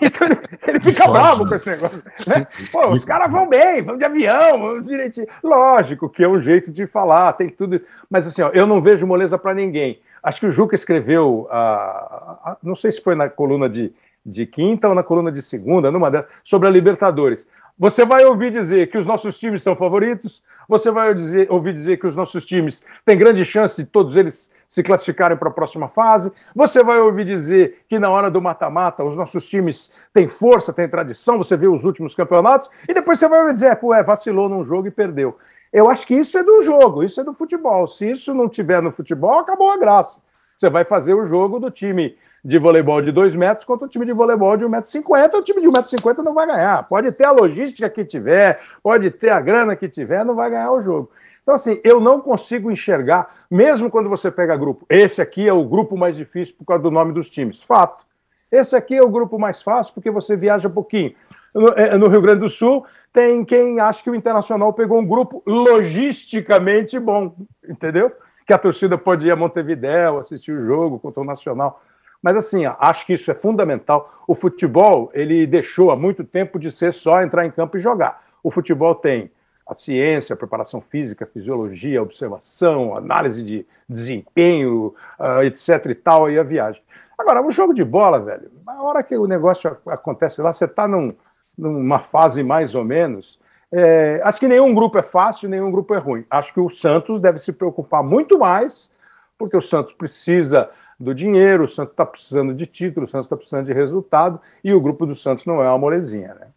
[0.02, 0.28] Então
[0.68, 2.04] ele, fica bravo com esse negócio.
[2.28, 2.46] Né?
[2.72, 5.28] Pô, os caras vão bem, vão de avião, vão direitinho.
[5.42, 7.80] Lógico que é um jeito de falar, tem tudo.
[8.10, 10.02] Mas assim, ó, eu não vejo moleza para ninguém.
[10.22, 13.94] Acho que o Juca escreveu, uh, não sei se foi na coluna de,
[14.26, 17.48] de quinta ou na coluna de segunda, numa dessas, sobre a Libertadores.
[17.80, 21.98] Você vai ouvir dizer que os nossos times são favoritos, você vai dizer, ouvir dizer
[21.98, 25.88] que os nossos times têm grande chance de todos eles se classificarem para a próxima
[25.88, 26.32] fase.
[26.56, 30.88] Você vai ouvir dizer que na hora do mata-mata os nossos times têm força, têm
[30.88, 34.50] tradição, você vê os últimos campeonatos, e depois você vai ouvir dizer, pô, é, vacilou
[34.50, 35.38] num jogo e perdeu.
[35.72, 37.88] Eu acho que isso é do jogo, isso é do futebol.
[37.88, 40.22] Se isso não tiver no futebol, acabou a graça.
[40.56, 44.06] Você vai fazer o jogo do time de voleibol de 2 metros contra o time
[44.06, 45.34] de voleibol de 1,50m.
[45.36, 46.84] O time de 1,50m não vai ganhar.
[46.88, 50.72] Pode ter a logística que tiver, pode ter a grana que tiver, não vai ganhar
[50.72, 51.10] o jogo.
[51.44, 55.66] Então, assim, eu não consigo enxergar, mesmo quando você pega grupo, esse aqui é o
[55.66, 57.62] grupo mais difícil por causa do nome dos times.
[57.62, 58.06] Fato.
[58.50, 61.14] Esse aqui é o grupo mais fácil, porque você viaja pouquinho.
[61.54, 65.06] No, é, no Rio Grande do Sul, tem quem acha que o Internacional pegou um
[65.06, 67.36] grupo logisticamente bom,
[67.68, 68.12] entendeu?
[68.48, 71.82] Que a torcida pode ir a Montevidéu, assistir o jogo contra o Nacional.
[72.22, 74.24] Mas assim, acho que isso é fundamental.
[74.26, 78.24] O futebol, ele deixou há muito tempo de ser só entrar em campo e jogar.
[78.42, 79.30] O futebol tem
[79.66, 85.86] a ciência, a preparação física, a fisiologia, a observação, a análise de desempenho, uh, etc
[85.86, 86.82] e tal, e a viagem.
[87.18, 90.88] Agora, o jogo de bola, velho, na hora que o negócio acontece lá, você está
[90.88, 91.14] num,
[91.58, 93.40] numa fase mais ou menos.
[93.72, 96.26] É, acho que nenhum grupo é fácil, nenhum grupo é ruim.
[96.30, 98.92] Acho que o Santos deve se preocupar muito mais,
[99.38, 103.36] porque o Santos precisa do dinheiro, o Santos está precisando de título, o Santos está
[103.36, 106.48] precisando de resultado, e o grupo do Santos não é uma molezinha, né?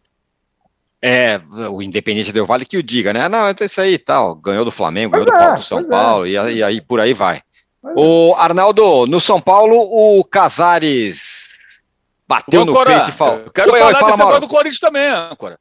[1.01, 1.39] É,
[1.73, 3.29] o Independente Del Vale que o diga, né?
[3.29, 4.35] Não, é isso aí tal.
[4.35, 5.83] Ganhou do Flamengo, ganhou é, do São é.
[5.83, 6.53] Paulo, é.
[6.53, 7.41] e, aí por aí vai.
[7.95, 11.57] o Arnaldo, no São Paulo, o Casares
[12.27, 13.49] bateu no Cora, peito e falou.
[13.51, 15.59] Quero Oi, falar desse negócio do Corinthians também, Cora.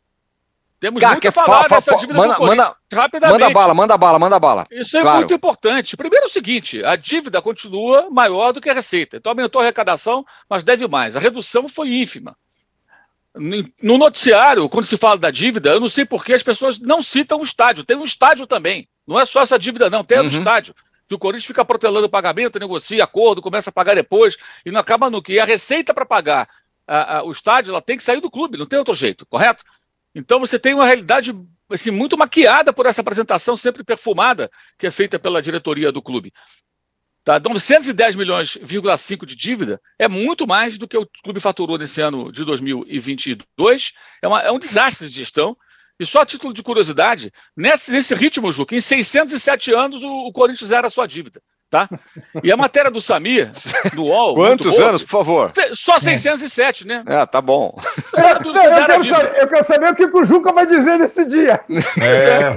[0.78, 3.40] Temos Cara, muito a falar fa, fa, dessa dívida manda, do Corinthians manda, rapidamente.
[3.40, 4.66] Manda bala, manda bala, manda bala.
[4.70, 5.18] Isso é claro.
[5.18, 5.96] muito importante.
[5.96, 9.16] Primeiro é o seguinte, a dívida continua maior do que a receita.
[9.16, 11.16] Então aumentou a arrecadação, mas deve mais.
[11.16, 12.36] A redução foi ínfima.
[13.82, 17.02] No noticiário, quando se fala da dívida, eu não sei por que as pessoas não
[17.02, 17.84] citam o estádio.
[17.84, 18.88] Tem um estádio também.
[19.06, 20.02] Não é só essa dívida, não.
[20.02, 20.24] Tem uhum.
[20.24, 20.74] o estádio.
[21.08, 24.80] Que o Corinthians fica protelando o pagamento, negocia acordo, começa a pagar depois e não
[24.80, 25.34] acaba no que.
[25.34, 26.48] E a receita para pagar
[26.86, 29.64] a, a, o estádio ela tem que sair do clube, não tem outro jeito, correto?
[30.14, 31.34] Então você tem uma realidade
[31.70, 36.32] assim, muito maquiada por essa apresentação sempre perfumada que é feita pela diretoria do clube.
[37.26, 37.40] Tá?
[37.40, 42.44] 910 milhões,5 de dívida é muito mais do que o clube faturou nesse ano de
[42.44, 43.94] 2022.
[44.22, 45.56] É, uma, é um desastre de gestão.
[45.98, 50.32] E só a título de curiosidade, nesse, nesse ritmo, Juca, em 607 anos o, o
[50.32, 51.88] Corinthians era a sua dívida tá?
[52.44, 53.50] E a matéria do Samir,
[53.92, 54.36] do UOL.
[54.36, 55.50] Quantos anos, por favor?
[55.74, 56.86] Só 607, é.
[56.86, 57.04] né?
[57.04, 57.76] Ah, tá bom.
[58.16, 61.60] É, eu, quero saber, eu, quero saber, o que o Juca vai dizer nesse dia.
[62.00, 62.56] É,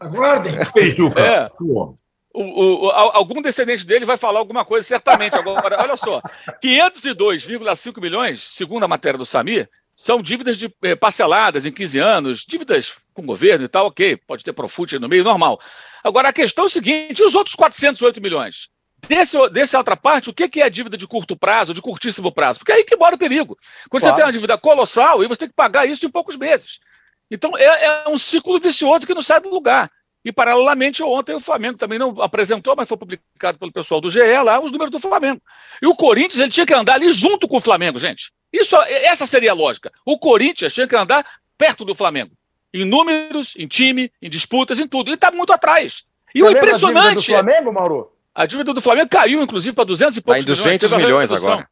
[0.00, 0.54] Aguardem.
[0.96, 1.20] Juca.
[1.20, 1.50] É.
[2.34, 5.36] O, o, algum descendente dele vai falar alguma coisa, certamente.
[5.36, 6.20] Agora, olha só:
[6.62, 12.44] 502,5 milhões, segundo a matéria do Samir, são dívidas de, eh, parceladas em 15 anos,
[12.48, 15.60] dívidas com o governo e tal, ok, pode ter Profut no meio, normal.
[16.02, 18.70] Agora, a questão é o seguinte, e os outros 408 milhões?
[19.08, 22.60] Desse, dessa outra parte, o que é dívida de curto prazo, de curtíssimo prazo?
[22.60, 23.56] Porque é aí que mora o perigo.
[23.90, 24.16] Quando claro.
[24.16, 26.78] você tem uma dívida colossal, e você tem que pagar isso em poucos meses.
[27.30, 29.90] Então, é, é um ciclo vicioso que não sai do lugar.
[30.24, 34.20] E, paralelamente, ontem o Flamengo também não apresentou, mas foi publicado pelo pessoal do GE
[34.44, 35.40] lá, os números do Flamengo.
[35.80, 38.30] E o Corinthians ele tinha que andar ali junto com o Flamengo, gente.
[38.52, 39.90] Isso, essa seria a lógica.
[40.06, 41.26] O Corinthians tinha que andar
[41.58, 42.30] perto do Flamengo.
[42.72, 45.10] Em números, em time, em disputas, em tudo.
[45.10, 46.04] E está muito atrás.
[46.34, 46.98] E Você o impressionante.
[46.98, 48.12] A dívida do Flamengo, Mauro?
[48.34, 51.32] A dívida do Flamengo caiu, inclusive, para 200 e poucos tá em 200 milhões, milhões
[51.32, 51.68] agora.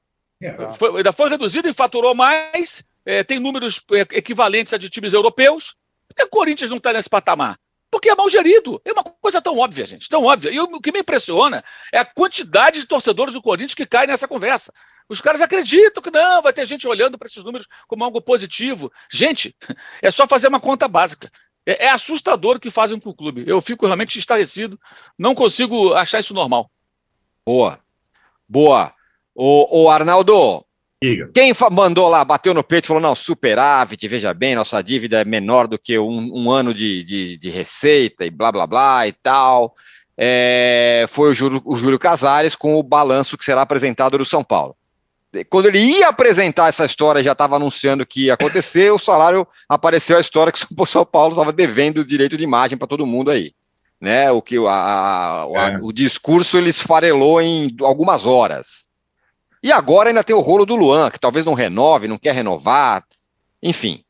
[0.72, 2.84] Foi, ainda foi reduzido e faturou mais.
[3.04, 5.74] É, tem números é, equivalentes a de times europeus.
[6.08, 7.58] Por que o Corinthians não está nesse patamar?
[7.90, 8.80] Porque é mal gerido.
[8.84, 10.50] É uma coisa tão óbvia, gente, tão óbvia.
[10.50, 14.28] E o que me impressiona é a quantidade de torcedores do Corinthians que cai nessa
[14.28, 14.72] conversa.
[15.08, 18.92] Os caras acreditam que não, vai ter gente olhando para esses números como algo positivo.
[19.10, 19.56] Gente,
[20.00, 21.30] é só fazer uma conta básica.
[21.66, 23.42] É, é assustador o que fazem com o clube.
[23.44, 24.78] Eu fico realmente estarrecido.
[25.18, 26.70] Não consigo achar isso normal.
[27.44, 27.80] Boa.
[28.48, 28.94] Boa.
[29.34, 30.64] O, o Arnaldo,
[31.02, 31.30] Diga.
[31.32, 35.24] Quem mandou lá, bateu no peito e falou: não, superávit, veja bem, nossa dívida é
[35.24, 39.12] menor do que um, um ano de, de, de, receita e blá blá blá e
[39.12, 39.74] tal.
[40.14, 44.44] É, foi o Júlio, o Júlio Casares com o balanço que será apresentado do São
[44.44, 44.76] Paulo.
[45.48, 50.18] Quando ele ia apresentar essa história, já estava anunciando que ia acontecer, o salário apareceu
[50.18, 53.52] a história que o São Paulo estava devendo direito de imagem para todo mundo aí.
[53.98, 55.78] Né, o que a, a, é.
[55.82, 58.89] o discurso ele esfarelou em algumas horas.
[59.62, 63.04] E agora ainda tem o rolo do Luan, que talvez não renove, não quer renovar,
[63.62, 64.02] enfim.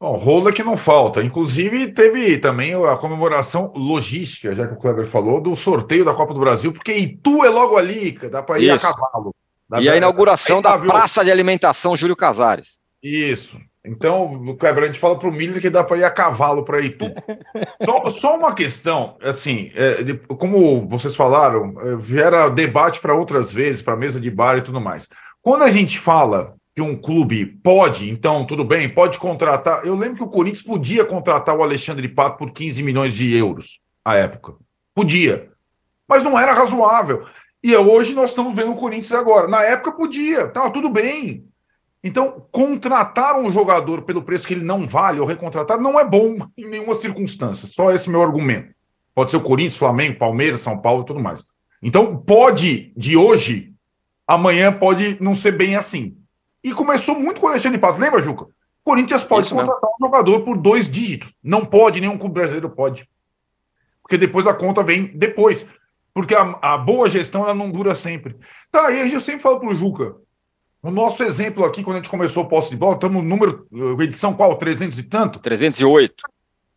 [0.00, 1.22] Bom, rolo é que não falta.
[1.24, 6.32] Inclusive, teve também a comemoração logística, já que o Kleber falou, do sorteio da Copa
[6.32, 8.86] do Brasil, porque Itu é logo ali, dá para ir Isso.
[8.86, 9.34] a cavalo.
[9.80, 12.78] e a inauguração da Praça de Alimentação Júlio Casares.
[13.02, 13.58] Isso.
[13.88, 16.80] Então, Kleber, a gente fala para o Miller que dá para ir a cavalo para
[16.80, 17.06] Itu.
[17.82, 23.52] só, só uma questão, assim, é, de, como vocês falaram, é, viera debate para outras
[23.52, 25.08] vezes, para mesa de bar e tudo mais.
[25.42, 29.84] Quando a gente fala que um clube pode, então, tudo bem, pode contratar.
[29.86, 33.80] Eu lembro que o Corinthians podia contratar o Alexandre Pato por 15 milhões de euros
[34.04, 34.54] à época.
[34.94, 35.48] Podia.
[36.06, 37.26] Mas não era razoável.
[37.62, 39.48] E hoje nós estamos vendo o Corinthians agora.
[39.48, 41.44] Na época podia, tá, tudo bem.
[42.02, 46.36] Então, contratar um jogador pelo preço que ele não vale ou recontratar não é bom
[46.56, 47.66] em nenhuma circunstância.
[47.66, 48.72] Só esse meu argumento.
[49.14, 51.44] Pode ser o Corinthians, Flamengo, Palmeiras, São Paulo e tudo mais.
[51.82, 53.72] Então, pode, de hoje,
[54.26, 56.16] amanhã pode não ser bem assim.
[56.62, 58.00] E começou muito com o Alexandre Pato.
[58.00, 58.46] Lembra, Juca?
[58.84, 59.96] Corinthians pode Isso contratar mesmo.
[60.00, 61.32] um jogador por dois dígitos.
[61.42, 63.08] Não pode, nenhum clube brasileiro pode.
[64.02, 65.66] Porque depois a conta vem depois.
[66.14, 68.36] Porque a, a boa gestão ela não dura sempre.
[68.70, 70.16] Tá, e eu sempre falo pro Juca.
[70.82, 73.66] O nosso exemplo aqui, quando a gente começou o posse de bola, estamos no número,
[73.72, 74.56] eh, edição qual?
[74.56, 75.40] 300 e tanto?
[75.40, 76.14] 308.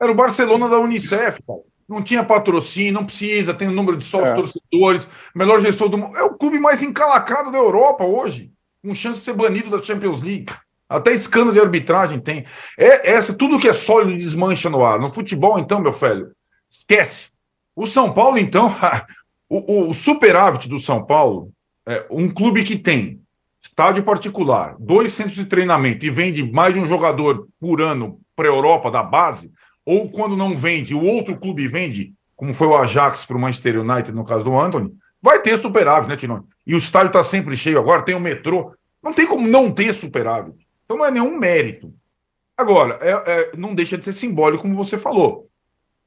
[0.02, 1.60] Era o Barcelona da Unicef, cara.
[1.88, 4.36] Não tinha patrocínio, não precisa, tem o um número de sócios é.
[4.36, 6.18] torcedores, melhor gestor do mundo.
[6.18, 10.22] É o clube mais encalacrado da Europa hoje, com chance de ser banido da Champions
[10.22, 10.48] League.
[10.90, 12.46] Até escândalo de arbitragem tem.
[12.78, 15.00] É essa, tudo que é sólido desmancha no ar.
[15.00, 16.32] No futebol, então, meu velho,
[16.70, 17.28] esquece.
[17.76, 18.76] O São Paulo, então,
[19.48, 21.52] o, o superávit do São Paulo,
[21.86, 23.22] é um clube que tem
[23.62, 28.48] estádio particular, dois centros de treinamento e vende mais de um jogador por ano para
[28.48, 29.52] a Europa da base,
[29.86, 33.80] ou quando não vende, o outro clube vende, como foi o Ajax para o Manchester
[33.80, 34.92] United no caso do Anthony,
[35.22, 36.44] vai ter superávit, né, Tinone?
[36.66, 39.94] E o estádio está sempre cheio agora, tem o metrô, não tem como não ter
[39.94, 40.68] superávit.
[40.86, 41.94] Então não é nenhum mérito.
[42.58, 45.48] Agora, é, é, não deixa de ser simbólico, como você falou.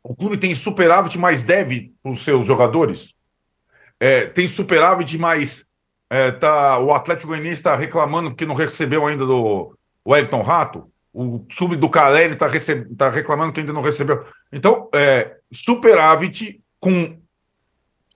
[0.03, 3.15] O clube tem superávit, mas deve para os seus jogadores.
[3.99, 5.65] É, tem superávit, mas
[6.15, 10.89] é, tá, o Atlético Goianiense está reclamando porque não recebeu ainda do Wellington Rato.
[11.13, 12.49] O clube do Caleri está
[12.97, 14.25] tá reclamando que ainda não recebeu.
[14.53, 17.19] Então, é, superávit com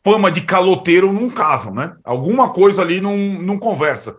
[0.04, 1.96] fama de caloteiro não casam, né?
[2.04, 4.16] Alguma coisa ali não, não conversa.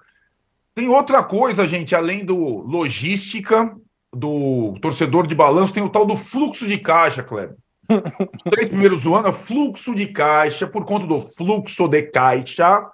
[0.75, 3.73] Tem outra coisa, gente, além do logística,
[4.13, 7.55] do torcedor de balanço, tem o tal do fluxo de caixa, Kleber.
[8.35, 12.85] Os três primeiros anos, fluxo de caixa, por conta do fluxo de caixa,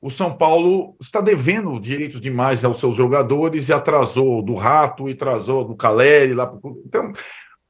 [0.00, 5.12] o São Paulo está devendo direitos demais aos seus jogadores e atrasou do Rato e
[5.12, 6.34] atrasou do Caleri.
[6.34, 6.52] Lá...
[6.86, 7.12] Então,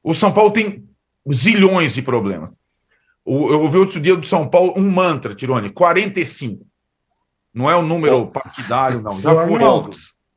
[0.03, 0.87] o São Paulo tem
[1.33, 2.51] zilhões de problemas.
[3.25, 6.65] Eu ouvi outro dia do São Paulo um mantra, Tirone, 45.
[7.53, 9.19] Não é o um número partidário, não.
[9.19, 9.59] Já foi.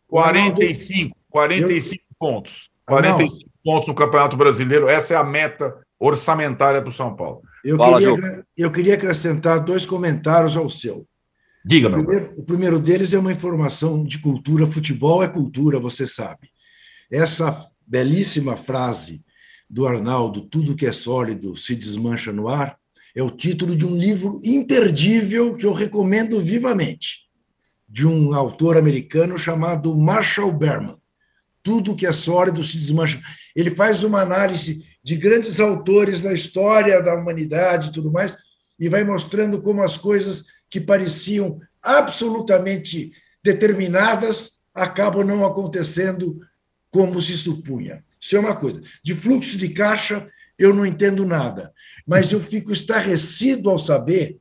[0.08, 2.70] 45, 45 pontos.
[2.86, 4.88] 45 pontos no Campeonato Brasileiro.
[4.88, 7.42] Essa é a meta orçamentária para o São Paulo.
[7.64, 11.06] Eu, Fala, queria, eu queria acrescentar dois comentários ao seu.
[11.64, 14.66] Diga, o primeiro, o primeiro deles é uma informação de cultura.
[14.66, 16.50] Futebol é cultura, você sabe.
[17.10, 19.22] Essa belíssima frase
[19.68, 22.76] do Arnaldo, tudo que é sólido se desmancha no ar,
[23.14, 27.28] é o título de um livro imperdível que eu recomendo vivamente,
[27.88, 30.96] de um autor americano chamado Marshall Berman.
[31.62, 33.20] Tudo que é sólido se desmancha.
[33.54, 38.36] Ele faz uma análise de grandes autores da história da humanidade e tudo mais,
[38.80, 43.12] e vai mostrando como as coisas que pareciam absolutamente
[43.44, 46.40] determinadas acabam não acontecendo
[46.90, 48.02] como se supunha.
[48.18, 48.82] Isso é uma coisa.
[49.04, 50.26] De fluxo de caixa,
[50.58, 51.74] eu não entendo nada,
[52.06, 54.38] mas eu fico estarrecido ao saber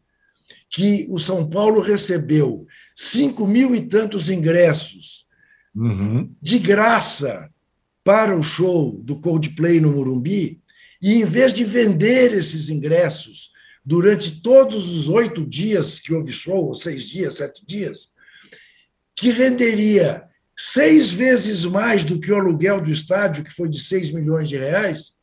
[0.69, 2.65] que o São Paulo recebeu
[2.95, 5.27] cinco mil e tantos ingressos
[5.75, 6.33] uhum.
[6.41, 7.51] de graça
[8.05, 10.61] para o show do Coldplay no Morumbi,
[11.01, 13.51] e em vez de vender esses ingressos
[13.83, 18.13] durante todos os oito dias que houve show, ou seis dias, sete dias,
[19.15, 20.23] que renderia
[20.57, 24.57] seis vezes mais do que o aluguel do estádio, que foi de seis milhões de
[24.57, 25.15] reais,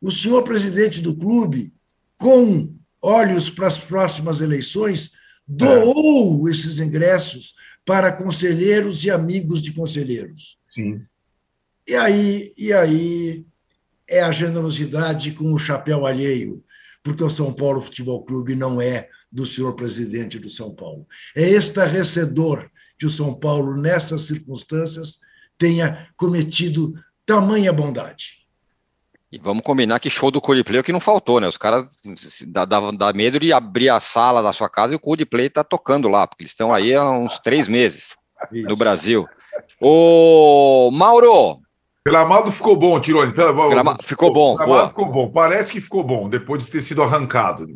[0.00, 1.72] o senhor presidente do clube,
[2.16, 5.12] com olhos para as próximas eleições,
[5.46, 6.50] doou é.
[6.50, 7.54] esses ingressos
[7.84, 10.58] para conselheiros e amigos de conselheiros.
[10.68, 11.00] Sim.
[11.86, 13.46] E aí, e aí
[14.08, 16.64] é a generosidade com o chapéu alheio
[17.06, 21.06] porque o São Paulo Futebol Clube não é do senhor presidente do São Paulo.
[21.36, 25.20] É estarrecedor que o São Paulo, nessas circunstâncias,
[25.56, 26.94] tenha cometido
[27.24, 28.44] tamanha bondade.
[29.30, 31.46] E vamos combinar que show do Coldplay é o que não faltou, né?
[31.46, 31.86] Os caras
[32.48, 36.08] davam dá, medo de abrir a sala da sua casa e o Coldplay está tocando
[36.08, 38.16] lá, porque eles estão aí há uns três meses
[38.50, 38.68] Isso.
[38.68, 39.28] no Brasil.
[39.80, 41.60] Ô, Mauro,
[42.06, 43.32] Gramado ficou bom, Tirone.
[43.32, 43.68] Pela...
[43.68, 43.96] Grama...
[44.00, 44.54] Ficou bom.
[44.54, 45.28] Gramado ficou bom.
[45.28, 47.66] Parece que ficou bom, depois de ter sido arrancado.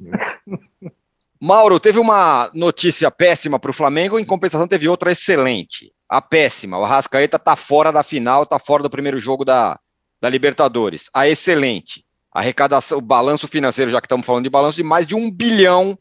[1.43, 5.93] Mauro, teve uma notícia péssima para o Flamengo, em compensação teve outra excelente.
[6.09, 9.81] A péssima, o Arrascaeta está fora da final, está fora do primeiro jogo da,
[10.21, 11.11] da Libertadores.
[11.13, 15.09] A excelente, a arrecadação, o balanço financeiro, já que estamos falando de balanço, de mais
[15.09, 15.99] de um bilhão,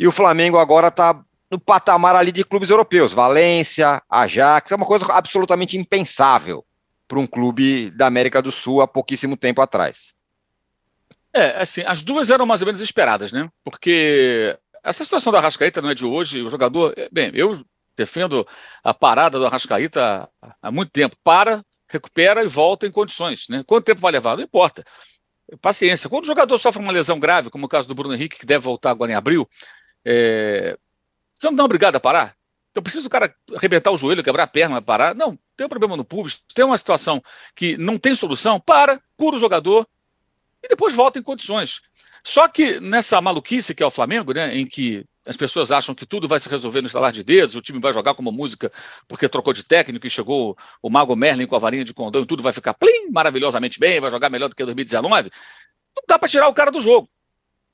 [0.00, 4.86] e o Flamengo agora está no patamar ali de clubes europeus, Valência, Ajax, é uma
[4.86, 6.64] coisa absolutamente impensável
[7.12, 10.14] para um clube da América do Sul há pouquíssimo tempo atrás.
[11.30, 13.50] É, assim, as duas eram mais ou menos esperadas, né?
[13.62, 16.94] Porque essa situação da Arrascaeta não é de hoje, o jogador.
[16.96, 17.62] É, bem, eu
[17.94, 18.46] defendo
[18.82, 20.26] a parada do Arrascaeta
[20.62, 21.14] há muito tempo.
[21.22, 23.46] Para, recupera e volta em condições.
[23.46, 23.62] Né?
[23.66, 24.38] Quanto tempo vai levar?
[24.38, 24.82] Não importa.
[25.60, 26.08] Paciência.
[26.08, 28.64] Quando o jogador sofre uma lesão grave, como o caso do Bruno Henrique, que deve
[28.64, 29.46] voltar agora em abril,
[30.02, 30.78] é...
[31.34, 32.34] você não dá obrigado a parar?
[32.70, 35.14] Então precisa o cara arrebentar o joelho, quebrar a perna, parar.
[35.14, 37.22] Não, tem um problema no público, tem uma situação
[37.54, 39.86] que não tem solução, para, cura o jogador
[40.62, 41.80] e depois volta em condições.
[42.24, 46.06] Só que nessa maluquice que é o Flamengo, né, em que as pessoas acham que
[46.06, 48.72] tudo vai se resolver no estalar de dedos, o time vai jogar como música
[49.06, 52.26] porque trocou de técnico e chegou o Mago Merlin com a varinha de condão e
[52.26, 55.30] tudo vai ficar plim, maravilhosamente bem, vai jogar melhor do que 2019.
[55.96, 57.08] Não dá para tirar o cara do jogo.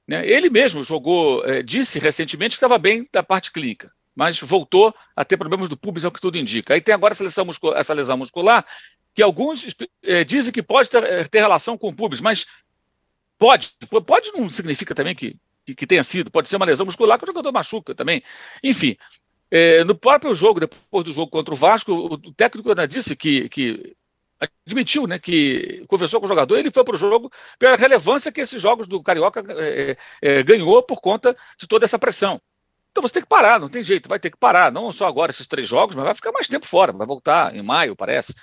[0.06, 0.26] Né?
[0.26, 5.24] Ele mesmo jogou, é, disse recentemente que estava bem da parte clínica mas voltou a
[5.24, 6.74] ter problemas do pubis, é o que tudo indica.
[6.74, 8.66] Aí tem agora essa lesão muscular, essa lesão muscular
[9.14, 9.64] que alguns
[10.02, 12.44] é, dizem que pode ter, eh, ter, relação com o pubis, mas
[13.38, 13.70] pode.
[14.04, 16.32] Pode não significa também que, que, que, tenha sido.
[16.32, 18.20] Pode ser uma lesão muscular que o jogador machuca também.
[18.60, 18.96] Enfim,
[19.52, 23.14] é, no próprio jogo, depois do jogo contra o Vasco, o, o técnico ainda disse
[23.14, 23.96] que, que
[24.66, 28.40] admitiu, né, que conversou com o jogador, ele foi para o jogo pela relevância que
[28.40, 29.44] esses jogos do Carioca
[30.20, 32.40] é, ganhou por conta de toda essa pressão.
[32.90, 35.30] Então você tem que parar, não tem jeito, vai ter que parar, não só agora
[35.30, 38.34] esses três jogos, mas vai ficar mais tempo fora, vai voltar em maio, parece.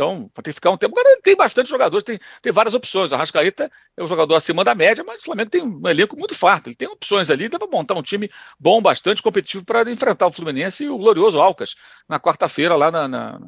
[0.00, 0.94] Então, vai ter que ficar um tempo.
[1.22, 3.12] Tem bastante jogadores, tem, tem várias opções.
[3.12, 6.34] O Arrascaeta é um jogador acima da média, mas o Flamengo tem um elenco muito
[6.34, 6.68] farto.
[6.68, 10.32] Ele tem opções ali, dá para montar um time bom, bastante competitivo para enfrentar o
[10.32, 11.74] Fluminense e o glorioso Alcas
[12.08, 13.40] na quarta-feira lá na, na,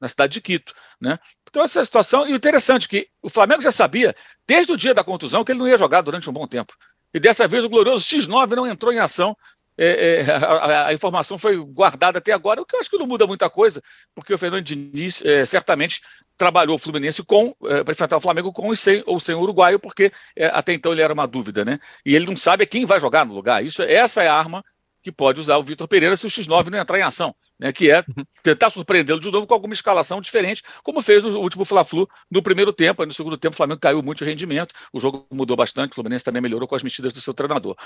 [0.00, 0.74] na, cidade de Quito.
[1.00, 1.16] Né?
[1.48, 2.26] Então, essa situação.
[2.26, 4.12] E o interessante é que o Flamengo já sabia,
[4.48, 6.74] desde o dia da contusão, que ele não ia jogar durante um bom tempo.
[7.14, 9.36] E dessa vez o glorioso X9 não entrou em ação
[9.78, 13.06] é, é, a, a, informação foi guardada até agora, o que eu acho que não
[13.06, 13.82] muda muita coisa,
[14.14, 16.00] porque o Fernando Diniz é, certamente
[16.36, 19.40] trabalhou o Fluminense com é, para enfrentar o Flamengo com ou sem, ou sem o
[19.40, 21.78] uruguaio, porque é, até então ele era uma dúvida, né?
[22.04, 23.64] E ele não sabe quem vai jogar no lugar.
[23.64, 24.64] Isso, essa é a arma
[25.02, 27.90] que pode usar o Vitor Pereira se o X9 não entrar em ação, né, que
[27.90, 28.04] é
[28.42, 32.72] tentar surpreendê-lo de novo com alguma escalação diferente, como fez no último Fla-Flu no primeiro
[32.72, 33.04] tempo.
[33.04, 36.24] No segundo tempo o Flamengo caiu muito de rendimento, o jogo mudou bastante, o Fluminense
[36.24, 37.76] também melhorou com as mexidas do seu treinador.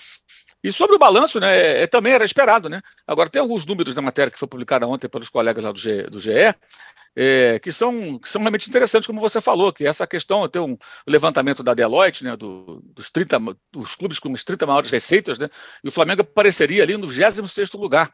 [0.62, 2.68] E sobre o balanço, né, é, é também era esperado.
[2.68, 2.80] Né?
[3.06, 6.04] Agora, tem alguns números da matéria que foi publicada ontem pelos colegas lá do, G,
[6.04, 6.54] do GE,
[7.16, 10.76] é, que, são, que são realmente interessantes, como você falou, que essa questão, tem um
[11.06, 13.38] levantamento da Deloitte, né, do, dos 30,
[13.72, 15.48] dos clubes com as 30 maiores receitas, né,
[15.82, 18.10] e o Flamengo apareceria ali no 26º lugar.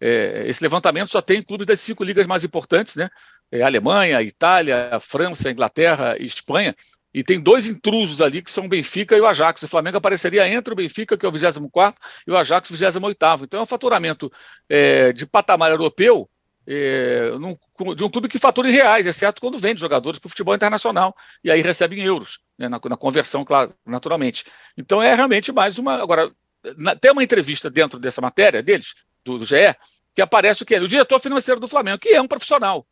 [0.00, 3.08] É, esse levantamento só tem clubes das cinco ligas mais importantes, né,
[3.50, 6.76] é, Alemanha, Itália, França, Inglaterra e Espanha,
[7.12, 9.62] e tem dois intrusos ali, que são o Benfica e o Ajax.
[9.62, 11.94] O Flamengo apareceria entre o Benfica, que é o 24
[12.26, 14.32] e o Ajax, 28 Então é um faturamento
[14.68, 16.28] é, de patamar europeu
[16.66, 17.56] é, num,
[17.94, 21.14] de um clube que fatura em reais, exceto quando vende jogadores para o futebol internacional,
[21.42, 24.44] e aí recebe em euros, né, na, na, conversão, claro, naturalmente.
[24.76, 26.02] Então é realmente mais uma.
[26.02, 26.30] Agora,
[26.76, 28.94] na, tem uma entrevista dentro dessa matéria deles,
[29.24, 29.74] do, do GE,
[30.14, 30.76] que aparece o que?
[30.76, 32.86] O diretor financeiro do Flamengo, que é um profissional.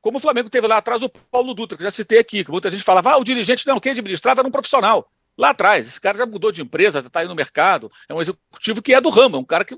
[0.00, 2.70] Como o Flamengo teve lá atrás o Paulo Dutra, que já citei aqui, que muita
[2.70, 5.10] gente falava, ah, o dirigente não, quem administrava era um profissional.
[5.36, 8.82] Lá atrás, esse cara já mudou de empresa, está aí no mercado, é um executivo
[8.82, 9.76] que é do ramo, é um cara que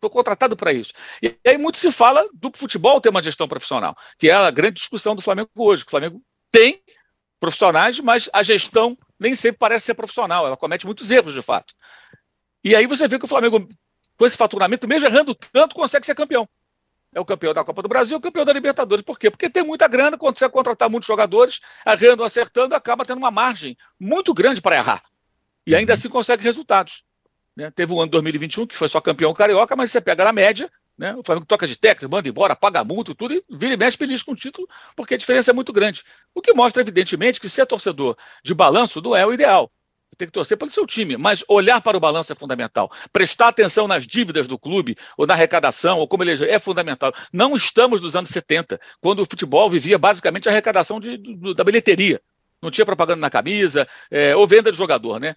[0.00, 0.92] foi contratado para isso.
[1.22, 4.74] E aí muito se fala do futebol ter uma gestão profissional, que é a grande
[4.74, 5.84] discussão do Flamengo hoje.
[5.86, 6.82] O Flamengo tem
[7.38, 11.74] profissionais, mas a gestão nem sempre parece ser profissional, ela comete muitos erros de fato.
[12.64, 13.68] E aí você vê que o Flamengo,
[14.16, 16.48] com esse faturamento, mesmo errando tanto, consegue ser campeão.
[17.12, 19.02] É o campeão da Copa do Brasil, o campeão da Libertadores.
[19.02, 19.30] Por quê?
[19.30, 23.76] Porque tem muita grana, quando você contratar muitos jogadores, errando, acertando, acaba tendo uma margem
[23.98, 25.02] muito grande para errar.
[25.66, 27.02] E ainda assim consegue resultados.
[27.56, 27.70] Né?
[27.70, 31.14] Teve o ano 2021, que foi só campeão carioca, mas você pega na média, né?
[31.14, 34.22] o Flamengo toca de técnico, manda embora, paga multa, tudo, e vira e mexe feliz
[34.22, 36.02] com o título, porque a diferença é muito grande.
[36.34, 39.70] O que mostra, evidentemente, que ser torcedor de balanço não é o ideal.
[40.10, 42.90] Você tem que torcer pelo seu time, mas olhar para o balanço é fundamental.
[43.12, 47.12] Prestar atenção nas dívidas do clube, ou na arrecadação, ou como ele é fundamental.
[47.32, 51.62] Não estamos nos anos 70, quando o futebol vivia basicamente a arrecadação de, de, da
[51.62, 52.20] bilheteria.
[52.60, 55.36] Não tinha propaganda na camisa, é, ou venda de jogador, né?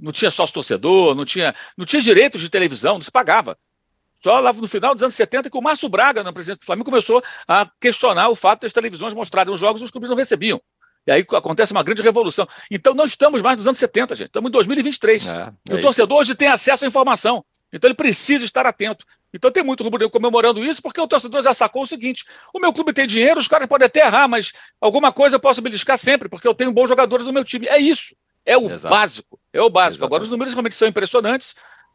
[0.00, 3.58] Não tinha sócio torcedor, não tinha, não tinha direitos de televisão, não se pagava.
[4.14, 6.86] Só lá no final dos anos 70 que o Márcio Braga, na presidência do Flamengo,
[6.86, 10.60] começou a questionar o fato das televisões mostrarem os jogos e os clubes não recebiam.
[11.06, 12.48] E aí acontece uma grande revolução.
[12.70, 14.28] Então não estamos mais nos anos 70, gente.
[14.28, 15.28] Estamos em 2023.
[15.28, 17.44] É, é o torcedor hoje tem acesso à informação.
[17.72, 19.04] Então ele precisa estar atento.
[19.32, 22.72] Então tem muito rubro comemorando isso, porque o torcedor já sacou o seguinte: o meu
[22.72, 26.28] clube tem dinheiro, os caras podem até errar, mas alguma coisa eu posso beliscar sempre,
[26.28, 27.66] porque eu tenho bons jogadores no meu time.
[27.68, 28.16] É isso.
[28.46, 28.94] É o Exato.
[28.94, 29.40] básico.
[29.52, 29.96] É o básico.
[29.96, 30.06] Exatamente.
[30.06, 31.54] Agora, os números realmente são impressionantes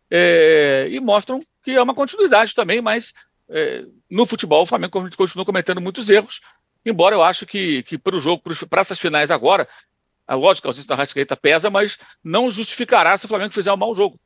[0.10, 3.14] é, e mostram que é uma continuidade também, mas
[3.49, 6.41] é, no futebol o Flamengo continua cometendo muitos erros,
[6.86, 9.68] embora eu acho que, que para o jogo, para essas finais agora,
[10.28, 13.78] a lógica, a ausência da Rascaeta pesa, mas não justificará se o Flamengo fizer um
[13.78, 14.20] mau jogo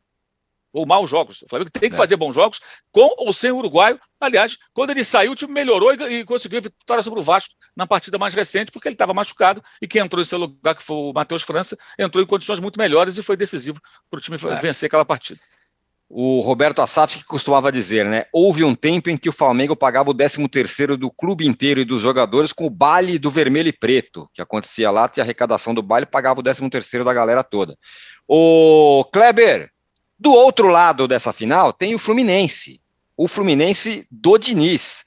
[0.75, 1.41] ou maus jogos.
[1.41, 1.97] O Flamengo tem que é.
[1.97, 2.59] fazer bons jogos
[2.91, 3.99] com ou sem o uruguaio.
[4.19, 7.53] Aliás, quando ele saiu, o time melhorou e, e conseguiu a vitória sobre o Vasco
[7.75, 10.83] na partida mais recente, porque ele estava machucado e quem entrou em seu lugar, que
[10.83, 14.37] foi o Matheus França, entrou em condições muito melhores e foi decisivo para o time
[14.37, 14.55] é.
[14.55, 15.39] vencer aquela partida.
[16.09, 18.25] o Roberto Assaf que costumava dizer, né?
[18.33, 21.85] Houve um tempo em que o Flamengo pagava o 13 terceiro do clube inteiro e
[21.85, 25.81] dos jogadores com o baile do vermelho e preto, que acontecia lá, tinha arrecadação do
[25.81, 27.77] baile, pagava o 13 terceiro da galera toda.
[28.27, 29.69] O Kleber,
[30.17, 32.81] do outro lado dessa final, tem o Fluminense.
[33.17, 35.05] O Fluminense do Diniz,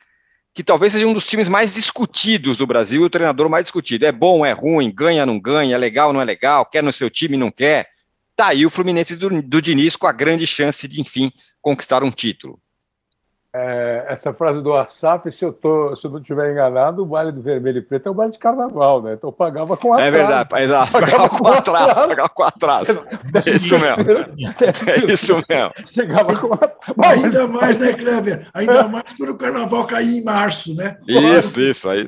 [0.54, 4.06] que talvez seja um dos times mais discutidos do Brasil, o treinador mais discutido.
[4.06, 7.10] É bom, é ruim, ganha, não ganha, é legal, não é legal, quer no seu
[7.10, 7.88] time, não quer
[8.38, 12.10] Tá aí o Fluminense do, do Diniz com a grande chance de, enfim, conquistar um
[12.12, 12.62] título.
[13.54, 17.32] É, essa frase do Asaf, se eu, tô, se eu não estiver enganado, o baile
[17.32, 19.14] do vermelho e preto é o baile de carnaval, né?
[19.14, 20.06] Então pagava com atraso.
[20.06, 23.06] É verdade, exato, pagava, pagava com atraso, pagava com atraso.
[23.34, 24.02] É isso mesmo.
[24.86, 25.72] É isso mesmo.
[25.86, 27.24] Chegava com atraso.
[27.24, 28.48] Ainda mais, né, Kleber?
[28.52, 30.98] Ainda mais quando o carnaval caía em março, né?
[31.08, 32.06] Isso, isso, aí.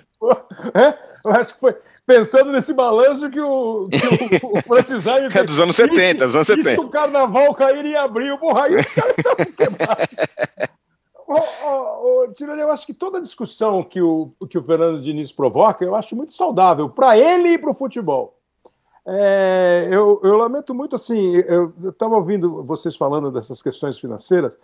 [0.74, 1.74] É, eu acho que foi
[2.06, 6.46] pensando nesse balanço que o, que o, o Francis É dos anos 70, dos anos
[6.48, 6.70] 70.
[6.74, 10.06] Se o carnaval cair em abril, porra, aí os caras estão quebrados.
[11.34, 15.84] oh, oh, eu acho que toda a discussão que o, que o Fernando Diniz provoca,
[15.84, 18.36] eu acho muito saudável para ele e para o futebol.
[19.06, 24.58] É, eu, eu, lamento muito, assim, eu estava ouvindo vocês falando dessas questões financeiras,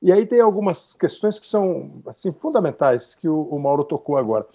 [0.00, 4.46] e aí tem algumas questões que são assim fundamentais que o, o Mauro tocou agora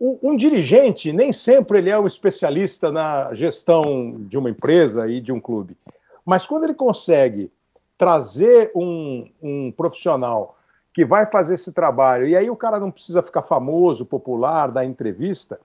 [0.00, 5.32] um dirigente nem sempre ele é um especialista na gestão de uma empresa e de
[5.32, 5.76] um clube,
[6.24, 7.52] mas quando ele consegue
[7.98, 10.56] trazer um, um profissional
[10.94, 14.84] que vai fazer esse trabalho e aí o cara não precisa ficar famoso, popular, dar
[14.84, 15.60] entrevista,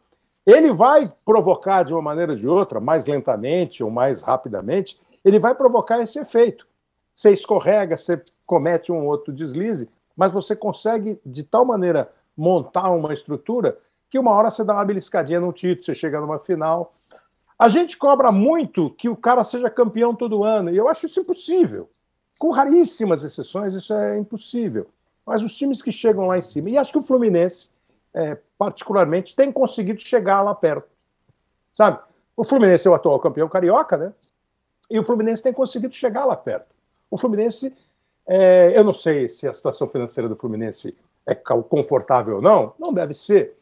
[0.45, 5.37] ele vai provocar de uma maneira ou de outra, mais lentamente ou mais rapidamente, ele
[5.37, 6.65] vai provocar esse efeito.
[7.13, 13.13] Você escorrega, você comete um outro deslize, mas você consegue de tal maneira montar uma
[13.13, 13.77] estrutura
[14.09, 16.93] que uma hora você dá uma beliscadinha no título, você chega numa final.
[17.59, 21.19] A gente cobra muito que o cara seja campeão todo ano, e eu acho isso
[21.19, 21.87] impossível.
[22.39, 24.87] Com raríssimas exceções, isso é impossível.
[25.29, 27.69] Mas os times que chegam lá em cima, e acho que o Fluminense,
[28.15, 30.89] é, particularmente, tem conseguido chegar lá perto.
[31.71, 31.99] Sabe?
[32.35, 34.11] O Fluminense é o atual campeão carioca, né?
[34.89, 36.73] E o Fluminense tem conseguido chegar lá perto.
[37.11, 37.71] O Fluminense,
[38.25, 42.91] é, eu não sei se a situação financeira do Fluminense é confortável ou não, não
[42.91, 43.55] deve ser.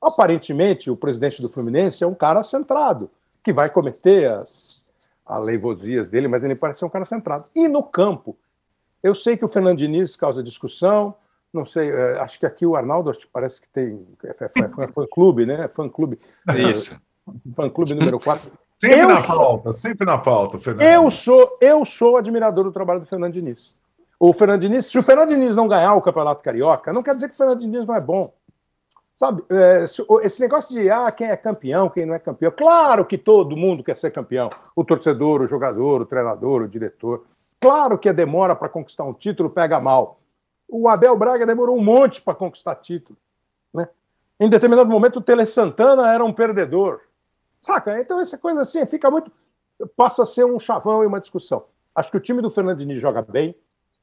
[0.00, 3.08] Aparentemente, o presidente do Fluminense é um cara centrado,
[3.44, 4.84] que vai cometer as
[5.24, 7.44] aleivosias dele, mas ele parece ser um cara centrado.
[7.54, 8.36] E no campo,
[9.02, 11.14] eu sei que o Fernando Diniz causa discussão,
[11.52, 14.84] não sei, é, acho que aqui o Arnaldo acho que parece que tem é, é,
[14.84, 15.68] é fã-clube, né?
[15.68, 16.18] Fã-clube.
[16.56, 16.98] Isso.
[17.54, 18.50] Fã-clube número 4.
[18.80, 20.82] Sempre eu na pauta, sempre na pauta, Fernando.
[20.82, 23.76] Eu sou, eu sou admirador do trabalho do Fernando Diniz.
[24.18, 27.28] O Fernando Diniz, se o Fernando Diniz não ganhar o Campeonato Carioca, não quer dizer
[27.28, 28.32] que o Fernando Diniz não é bom.
[29.14, 29.84] Sabe, é,
[30.24, 32.50] esse negócio de ah, quem é campeão, quem não é campeão.
[32.50, 34.50] Claro que todo mundo quer ser campeão.
[34.74, 37.24] O torcedor, o jogador, o treinador, o diretor.
[37.62, 40.20] Claro que a demora para conquistar um título pega mal.
[40.68, 43.16] O Abel Braga demorou um monte para conquistar título.
[43.72, 43.88] Né?
[44.38, 47.00] Em determinado momento, o Tele Santana era um perdedor.
[47.60, 48.00] Saca?
[48.00, 49.30] Então, essa coisa assim fica muito.
[49.96, 51.64] passa a ser um chavão e uma discussão.
[51.94, 53.54] Acho que o time do Fernando joga bem.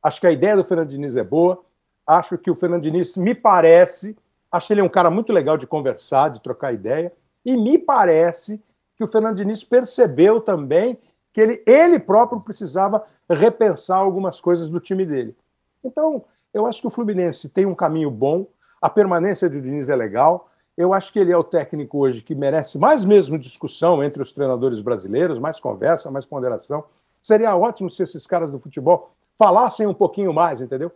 [0.02, 1.62] Acho que a ideia do Fernando é boa.
[2.08, 4.16] Acho que o Fernando me parece
[4.52, 7.14] Acho ele um cara muito legal de conversar, de trocar ideia.
[7.46, 8.62] E me parece
[8.98, 10.98] que o Fernando percebeu também
[11.32, 15.36] que ele, ele próprio precisava repensar algumas coisas do time dele.
[15.84, 16.24] Então,
[16.54, 18.48] eu acho que o Fluminense tem um caminho bom,
[18.82, 20.50] a permanência do Diniz é legal.
[20.78, 24.32] Eu acho que ele é o técnico hoje que merece mais mesmo discussão entre os
[24.32, 26.86] treinadores brasileiros, mais conversa, mais ponderação.
[27.22, 30.92] Seria ótimo se esses caras do futebol falassem um pouquinho mais, entendeu?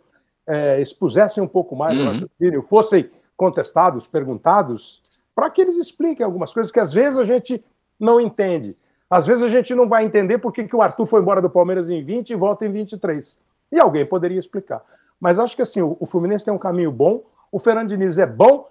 [0.46, 2.04] É, expusessem um pouco mais uhum.
[2.04, 5.02] o raciocínio, fossem contestados, perguntados,
[5.34, 7.62] para que eles expliquem algumas coisas que às vezes a gente
[7.98, 8.76] não entende.
[9.08, 11.50] Às vezes a gente não vai entender por que, que o Arthur foi embora do
[11.50, 13.36] Palmeiras em 20 e volta em 23.
[13.70, 14.82] E alguém poderia explicar.
[15.20, 18.26] Mas acho que assim, o, o Fluminense tem um caminho bom, o Fernando Diniz é
[18.26, 18.68] bom,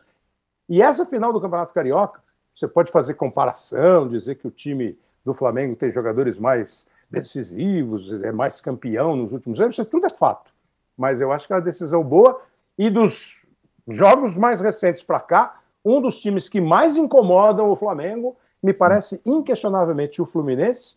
[0.68, 2.22] e essa final do Campeonato Carioca,
[2.56, 8.32] você pode fazer comparação, dizer que o time do Flamengo tem jogadores mais decisivos, é
[8.32, 10.52] mais campeão nos últimos anos, isso tudo é fato.
[10.98, 12.42] Mas eu acho que é uma decisão boa
[12.78, 13.40] e dos
[13.88, 19.22] jogos mais recentes para cá, um dos times que mais incomodam o Flamengo, me parece
[19.26, 20.96] inquestionavelmente o Fluminense,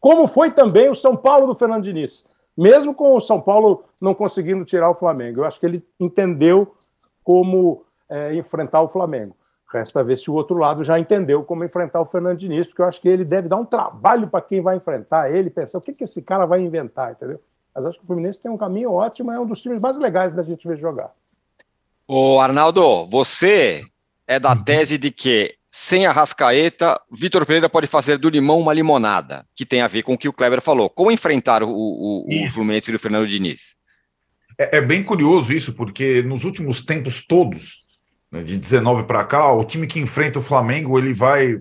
[0.00, 2.24] como foi também o São Paulo do Fernando Diniz.
[2.56, 5.40] Mesmo com o São Paulo não conseguindo tirar o Flamengo.
[5.40, 6.74] Eu acho que ele entendeu
[7.24, 9.36] como é, enfrentar o Flamengo.
[9.70, 12.86] Resta ver se o outro lado já entendeu como enfrentar o Fernando Diniz, porque eu
[12.86, 15.92] acho que ele deve dar um trabalho para quem vai enfrentar ele, pensar o que,
[15.92, 17.40] que esse cara vai inventar, entendeu?
[17.74, 20.34] Mas acho que o Fluminense tem um caminho ótimo, é um dos times mais legais
[20.34, 21.12] da gente ver jogar.
[22.06, 23.84] Ô, Arnaldo, você
[24.26, 28.72] é da tese de que sem a Rascaeta, Vitor Pereira pode fazer do limão uma
[28.72, 30.88] limonada, que tem a ver com o que o Kleber falou.
[30.88, 33.76] Como enfrentar o, o, o Fluminense do Fernando Diniz?
[34.58, 37.84] É, é, bem curioso isso, porque nos últimos tempos todos,
[38.32, 41.58] né, de 19 para cá, o time que enfrenta o Flamengo, ele vai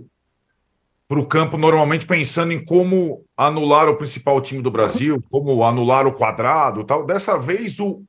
[1.08, 6.08] para o campo normalmente pensando em como anular o principal time do Brasil, como anular
[6.08, 7.06] o quadrado tal.
[7.06, 8.04] Dessa vez, o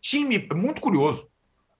[0.00, 1.26] time, muito curioso,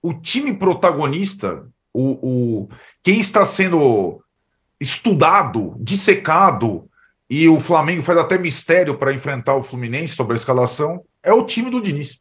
[0.01, 2.69] o time protagonista, o, o
[3.01, 4.21] quem está sendo
[4.79, 6.89] estudado, dissecado,
[7.29, 11.45] e o Flamengo faz até mistério para enfrentar o Fluminense sobre a escalação, é o
[11.45, 12.19] time do Diniz.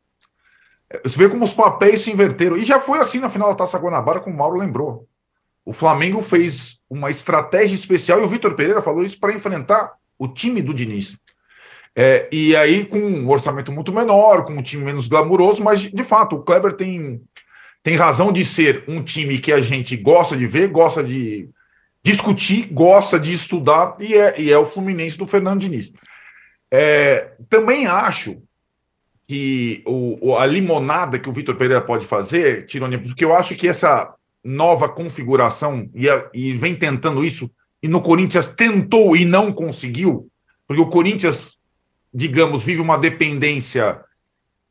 [1.03, 2.57] Você vê como os papéis se inverteram.
[2.57, 5.09] E já foi assim na final da Taça Guanabara, como o Mauro lembrou.
[5.65, 10.29] O Flamengo fez uma estratégia especial, e o Vitor Pereira falou isso, para enfrentar o
[10.29, 11.19] time do Diniz.
[11.97, 16.05] É, e aí, com um orçamento muito menor, com um time menos glamuroso, mas de
[16.05, 17.21] fato, o Kleber tem,
[17.85, 21.51] tem razão de ser um time que a gente gosta de ver, gosta de
[22.03, 25.93] discutir, gosta de estudar, e é, e é o Fluminense do Fernando Diniz.
[26.71, 28.39] É, também acho
[29.29, 33.69] que o, a limonada que o Vitor Pereira pode fazer, Tironi, porque eu acho que
[33.69, 37.51] essa nova configuração e, e vem tentando isso,
[37.83, 40.27] e no Corinthians tentou e não conseguiu,
[40.67, 41.59] porque o Corinthians,
[42.13, 44.01] digamos, vive uma dependência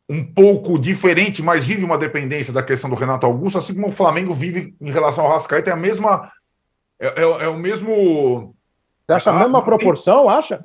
[0.10, 3.92] um pouco diferente, mas vive uma dependência da questão do Renato Augusto, assim como o
[3.92, 6.32] Flamengo vive em relação ao Rascaeta, é a mesma.
[7.00, 8.56] É, é, é o mesmo.
[9.06, 10.60] Você acha a, a mesma proporção, acha?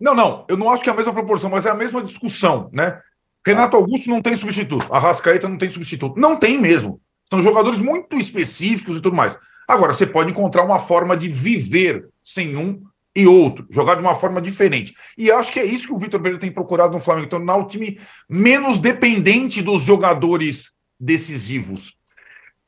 [0.00, 2.70] Não, não, eu não acho que é a mesma proporção, mas é a mesma discussão,
[2.72, 3.00] né?
[3.46, 6.18] Renato Augusto não tem substituto, a Rascaeta não tem substituto.
[6.18, 7.00] Não tem mesmo.
[7.24, 9.38] São jogadores muito específicos e tudo mais.
[9.66, 12.82] Agora, você pode encontrar uma forma de viver sem um
[13.18, 14.94] e outro, jogar de uma forma diferente.
[15.16, 17.66] E acho que é isso que o Vitor Pereira tem procurado no Flamengo, tornar o
[17.66, 17.98] time
[18.28, 21.96] menos dependente dos jogadores decisivos.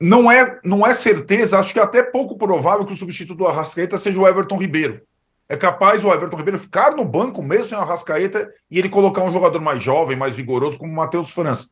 [0.01, 3.47] Não é, não é certeza, acho que é até pouco provável que o substituto do
[3.47, 5.03] Arrascaeta seja o Everton Ribeiro.
[5.49, 9.23] É capaz o Everton Ribeiro ficar no banco mesmo sem o Arrascaeta e ele colocar
[9.23, 11.69] um jogador mais jovem, mais vigoroso, como o Matheus França.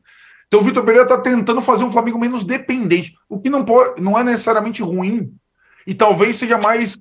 [0.47, 4.01] Então o Vitor Pereira está tentando fazer um Flamengo menos dependente, o que não, pode,
[4.01, 5.33] não é necessariamente ruim.
[5.85, 6.97] E talvez seja mais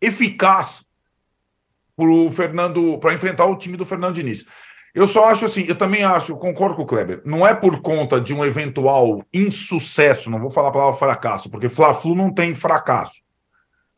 [0.00, 0.85] eficaz
[1.96, 4.44] para o Fernando, para enfrentar o time do Fernando Diniz.
[4.94, 7.80] Eu só acho assim, eu também acho, eu concordo com o Kleber, não é por
[7.80, 12.54] conta de um eventual insucesso, não vou falar a palavra fracasso, porque Fla-Flu não tem
[12.54, 13.20] fracasso.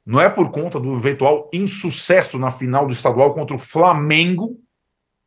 [0.04, 4.58] Não é por conta do eventual insucesso na final do estadual contra o Flamengo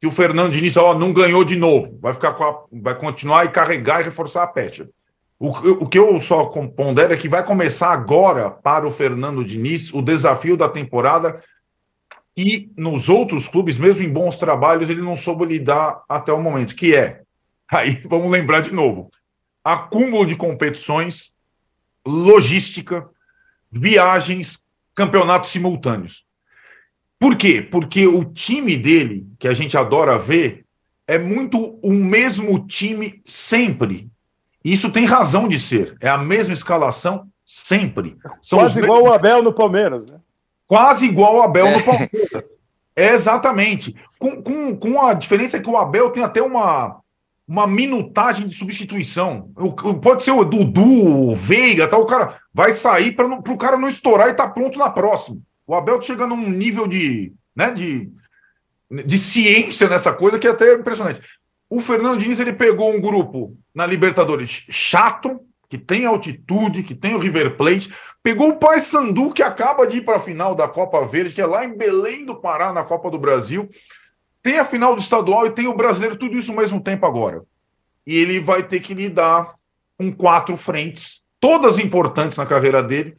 [0.01, 3.49] que o Fernando Diniz ó, não ganhou de novo, vai ficar a, vai continuar e
[3.49, 4.89] carregar e reforçar a pecha.
[5.39, 5.49] O,
[5.84, 10.01] o que eu só pondero é que vai começar agora para o Fernando Diniz o
[10.01, 11.39] desafio da temporada
[12.36, 16.75] e nos outros clubes, mesmo em bons trabalhos, ele não soube lidar até o momento,
[16.75, 17.21] que é,
[17.71, 19.09] aí vamos lembrar de novo,
[19.63, 21.32] acúmulo de competições,
[22.05, 23.07] logística,
[23.71, 24.63] viagens,
[24.95, 26.25] campeonatos simultâneos.
[27.19, 27.61] Por quê?
[27.61, 30.65] Porque o time dele, que a gente adora ver,
[31.07, 34.09] é muito o mesmo time sempre.
[34.63, 35.95] E isso tem razão de ser.
[35.99, 38.17] É a mesma escalação sempre.
[38.41, 39.11] São Quase igual mesmos...
[39.11, 40.19] o Abel no Palmeiras, né?
[40.72, 41.78] Quase igual o Abel é.
[41.78, 42.57] no Palmeiras.
[42.95, 43.93] É, exatamente.
[44.17, 47.01] Com, com, com a diferença que o Abel tem até uma,
[47.45, 49.51] uma minutagem de substituição.
[50.01, 53.89] Pode ser o Dudu, o Veiga, tal, o cara vai sair para o cara não
[53.89, 55.39] estourar e tá pronto na próxima.
[55.67, 58.09] O Abel chega num nível de, né, de,
[58.89, 61.19] de ciência nessa coisa que é até impressionante.
[61.69, 67.13] O Fernando Diniz ele pegou um grupo na Libertadores chato, que tem altitude, que tem
[67.13, 67.93] o River Plate,
[68.24, 71.45] pegou o Paysandu que acaba de ir para a final da Copa Verde, que é
[71.45, 73.69] lá em Belém do Pará na Copa do Brasil.
[74.43, 77.43] Tem a final do estadual e tem o brasileiro, tudo isso ao mesmo tempo agora.
[78.05, 79.55] E ele vai ter que lidar
[79.97, 83.15] com quatro frentes, todas importantes na carreira dele,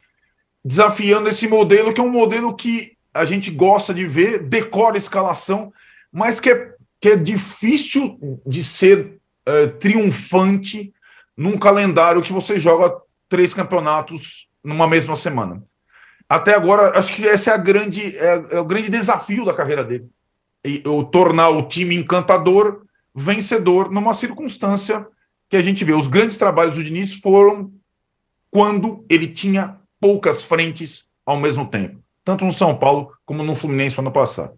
[0.65, 4.99] desafiando esse modelo, que é um modelo que a gente gosta de ver, decora a
[4.99, 5.73] escalação,
[6.11, 10.93] mas que é, que é difícil de ser uh, triunfante
[11.37, 12.95] num calendário que você joga
[13.29, 15.63] três campeonatos numa mesma semana.
[16.29, 19.85] Até agora, acho que esse é, a grande, é, é o grande desafio da carreira
[19.85, 20.09] dele.
[20.65, 22.83] E, o tornar o time encantador,
[23.15, 25.07] vencedor, numa circunstância
[25.49, 25.93] que a gente vê.
[25.93, 27.71] Os grandes trabalhos do Diniz foram
[28.51, 33.97] quando ele tinha poucas frentes ao mesmo tempo, tanto no São Paulo como no Fluminense
[33.97, 34.55] no ano passado.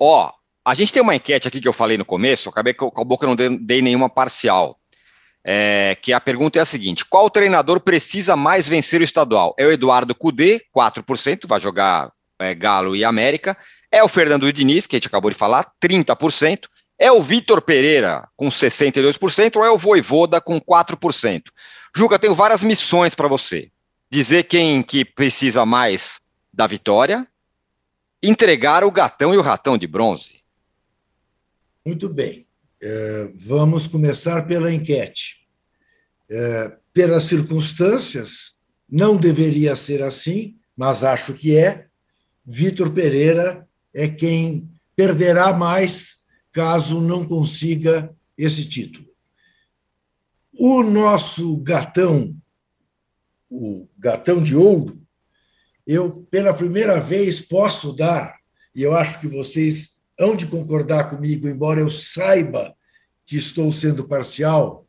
[0.00, 0.32] Ó,
[0.64, 3.26] a gente tem uma enquete aqui que eu falei no começo, acabei com a boca
[3.26, 4.78] não dei nenhuma parcial.
[5.48, 9.54] É, que a pergunta é a seguinte: qual treinador precisa mais vencer o estadual?
[9.56, 13.56] É o Eduardo Cudê, 4%, vai jogar é, Galo e América.
[13.92, 16.66] É o Fernando Diniz, que a gente acabou de falar, 30%.
[16.98, 21.42] É o Vitor Pereira, com 62%, ou é o Voivoda, com 4%?
[21.94, 23.70] Juca, tenho várias missões para você
[24.10, 26.22] dizer quem que precisa mais
[26.52, 27.26] da vitória,
[28.22, 30.42] entregar o gatão e o ratão de bronze.
[31.84, 32.46] Muito bem.
[32.80, 35.35] É, vamos começar pela enquete.
[36.28, 38.56] É, pelas circunstâncias,
[38.88, 41.86] não deveria ser assim, mas acho que é.
[42.44, 46.18] Vitor Pereira é quem perderá mais
[46.52, 49.06] caso não consiga esse título.
[50.58, 52.34] O nosso gatão,
[53.50, 54.98] o gatão de ouro,
[55.86, 58.36] eu, pela primeira vez, posso dar,
[58.74, 62.74] e eu acho que vocês hão de concordar comigo, embora eu saiba
[63.26, 64.85] que estou sendo parcial,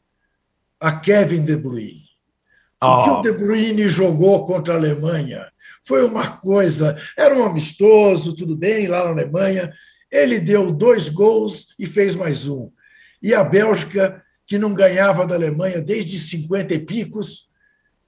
[0.79, 2.07] a Kevin De Bruyne.
[2.81, 2.87] Oh.
[2.87, 5.47] O que o De Bruyne jogou contra a Alemanha
[5.87, 6.97] foi uma coisa.
[7.17, 9.71] Era um amistoso, tudo bem, lá na Alemanha.
[10.11, 12.69] Ele deu dois gols e fez mais um.
[13.21, 17.49] E a Bélgica, que não ganhava da Alemanha desde 50 e picos,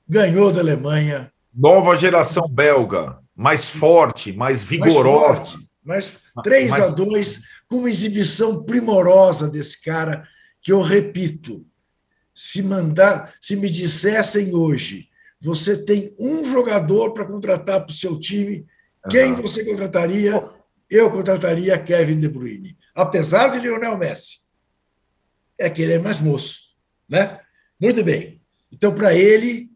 [0.07, 1.31] ganhou da Alemanha.
[1.53, 5.57] Nova geração belga, mais forte, mais vigorosa.
[5.83, 6.83] Mais forte, mais 3 mais...
[6.83, 10.27] a 2, com uma exibição primorosa desse cara,
[10.61, 11.65] que eu repito,
[12.41, 15.09] se mandar, se me dissessem hoje,
[15.41, 18.65] você tem um jogador para contratar para o seu time,
[19.09, 20.49] quem você contrataria?
[20.89, 24.39] Eu contrataria Kevin De Bruyne, apesar de Lionel Messi.
[25.57, 26.77] É que ele é mais moço,
[27.09, 27.41] né?
[27.77, 28.41] Muito bem.
[28.71, 29.69] Então, para ele,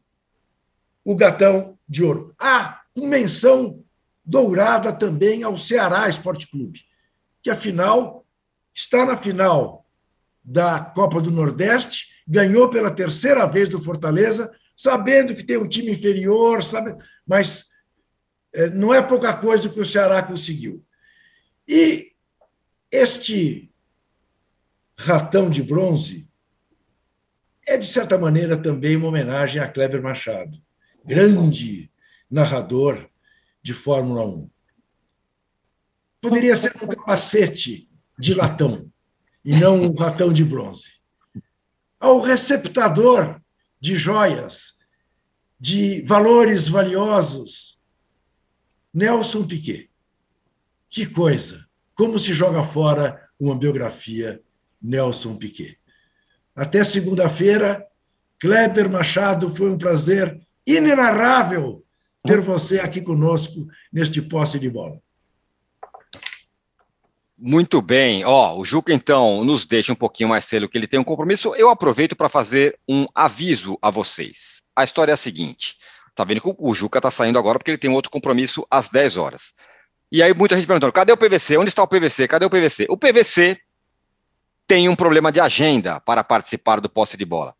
[1.03, 2.33] o gatão de ouro.
[2.39, 3.83] Ah, com menção
[4.23, 6.79] dourada também ao Ceará Esporte Clube,
[7.41, 8.25] que afinal
[8.73, 9.85] está na final
[10.41, 15.91] da Copa do Nordeste ganhou pela terceira vez do Fortaleza, sabendo que tem um time
[15.91, 16.95] inferior, sabe?
[17.25, 17.65] mas
[18.53, 20.85] é, não é pouca coisa que o Ceará conseguiu.
[21.67, 22.13] E
[22.91, 23.71] este
[24.97, 26.29] ratão de bronze
[27.65, 30.61] é, de certa maneira, também uma homenagem a Kleber Machado,
[31.05, 31.89] grande
[32.29, 33.09] narrador
[33.61, 34.49] de Fórmula 1.
[36.19, 38.91] Poderia ser um capacete de latão
[39.45, 40.92] e não um ratão de bronze
[42.03, 43.39] ao receptador
[43.79, 44.73] de joias,
[45.57, 47.79] de valores valiosos.
[48.93, 49.89] Nelson Piquet.
[50.89, 51.65] Que coisa!
[51.95, 54.41] Como se joga fora uma biografia
[54.81, 55.77] Nelson Piquet.
[56.53, 57.87] Até segunda-feira,
[58.37, 61.85] Kleber Machado, foi um prazer inenarrável
[62.25, 65.01] ter você aqui conosco neste posse de bola.
[67.45, 68.23] Muito bem.
[68.23, 71.53] Ó, o Juca, então, nos deixa um pouquinho mais cedo que ele tem um compromisso.
[71.57, 74.61] Eu aproveito para fazer um aviso a vocês.
[74.73, 75.75] A história é a seguinte:
[76.15, 79.17] tá vendo que o Juca tá saindo agora porque ele tem outro compromisso às 10
[79.17, 79.55] horas.
[80.09, 81.57] E aí muita gente perguntando: cadê o PVC?
[81.57, 82.29] Onde está o PVC?
[82.29, 82.85] Cadê o PVC?
[82.87, 83.57] O PVC
[84.65, 87.53] tem um problema de agenda para participar do posse de bola.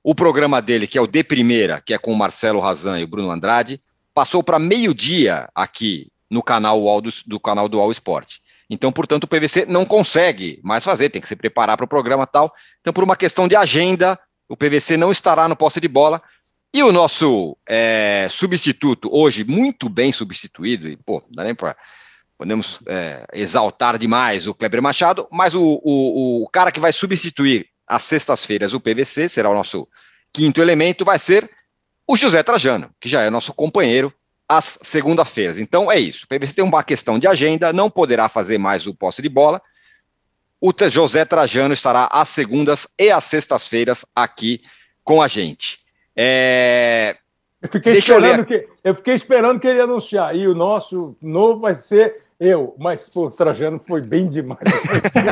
[0.00, 3.02] O programa dele, que é o De Primeira, que é com o Marcelo Razan e
[3.02, 3.80] o Bruno Andrade,
[4.14, 8.43] passou para meio-dia aqui no canal UOL do, do canal do UOL Esporte.
[8.68, 12.26] Então, portanto, o PVC não consegue mais fazer, tem que se preparar para o programa
[12.26, 12.52] tal.
[12.80, 16.22] Então, por uma questão de agenda, o PVC não estará no posse de bola.
[16.72, 21.76] E o nosso é, substituto, hoje muito bem substituído, e pô, dá nem para.
[22.36, 27.68] Podemos é, exaltar demais o Kleber Machado, mas o, o, o cara que vai substituir
[27.86, 29.86] às sextas-feiras o PVC, será o nosso
[30.32, 31.48] quinto elemento, vai ser
[32.08, 34.12] o José Trajano, que já é nosso companheiro
[34.48, 35.58] às segunda-feiras.
[35.58, 36.24] Então é isso.
[36.24, 39.60] O PVC tem uma questão de agenda, não poderá fazer mais o posse de bola.
[40.60, 44.62] O José Trajano estará às segundas e às sextas-feiras aqui
[45.02, 45.78] com a gente.
[46.16, 47.16] É...
[47.60, 50.34] Eu, fiquei Deixa esperando eu, que, eu fiquei esperando que ele ia anunciar.
[50.34, 54.60] E o nosso novo vai ser eu, mas pô, o Trajano foi bem demais.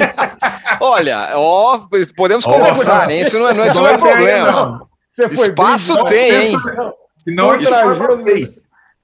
[0.81, 1.87] Olha, ó,
[2.17, 3.23] podemos conversar, hein?
[3.23, 4.89] Isso não é, não, isso não é problema.
[5.31, 6.57] Espaço tem, hein?
[7.19, 8.25] Senão, Trajano,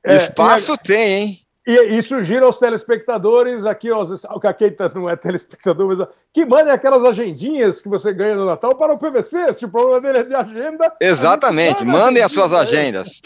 [0.04, 1.38] é, Espaço e, tem, hein?
[1.68, 6.72] E, e sugiro aos telespectadores, aqui, aos, o Caqueta não é telespectador, mas que mandem
[6.72, 10.22] aquelas agendinhas que você ganha no Natal para o PVC, se o problema dele é
[10.22, 10.90] de agenda.
[10.98, 13.20] Exatamente, mandem as suas agendas.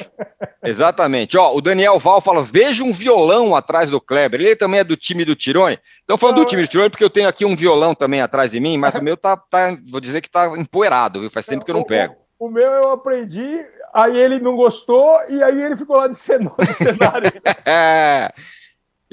[0.61, 1.39] Exatamente.
[1.39, 4.41] Ó, o Daniel Val fala: veja um violão atrás do Kleber.
[4.41, 5.79] Ele também é do time do Tirone.
[6.03, 8.59] Então, falando do time do Tirone, porque eu tenho aqui um violão também atrás de
[8.59, 11.31] mim, mas o meu tá, tá vou dizer que tá empoeirado, viu?
[11.31, 12.17] Faz tempo que eu não pego.
[12.41, 17.33] O meu eu aprendi aí ele não gostou e aí ele ficou lá de cenário.
[17.67, 18.33] é.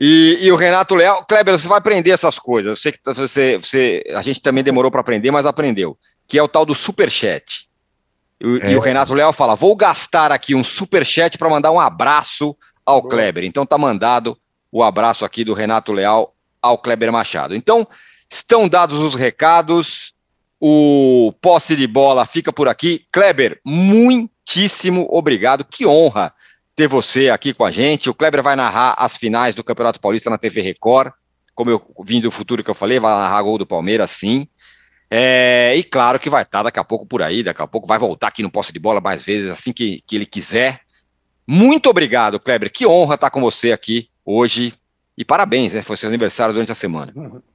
[0.01, 2.69] E, e, o Renato Leal, Kleber, você vai aprender essas coisas.
[2.69, 5.97] Eu sei que você, você a gente também demorou para aprender, mas aprendeu.
[6.25, 7.67] Que é o tal do superchat.
[8.39, 8.71] E, é.
[8.71, 12.55] e o Renato Leal fala: vou gastar aqui um superchat para mandar um abraço
[12.85, 13.11] ao Boa.
[13.11, 13.43] Kleber.
[13.43, 14.37] Então tá mandado
[14.71, 17.53] o abraço aqui do Renato Leal ao Kleber Machado.
[17.53, 17.85] Então,
[18.31, 20.13] estão dados os recados.
[20.61, 23.05] O posse de bola fica por aqui.
[23.11, 25.63] Kleber, muito muitíssimo obrigado.
[25.63, 26.33] Que honra
[26.75, 28.09] ter você aqui com a gente.
[28.09, 31.11] O Kleber vai narrar as finais do Campeonato Paulista na TV Record,
[31.53, 34.47] como eu vim do futuro que eu falei, vai narrar gol do Palmeiras, sim.
[35.11, 37.99] É, e claro que vai estar daqui a pouco por aí, daqui a pouco vai
[37.99, 40.81] voltar aqui no Posse de Bola mais vezes, assim que, que ele quiser.
[41.47, 42.71] Muito obrigado, Kleber.
[42.71, 44.73] Que honra estar com você aqui hoje.
[45.17, 45.81] E parabéns, né?
[45.81, 47.11] Foi seu aniversário durante a semana.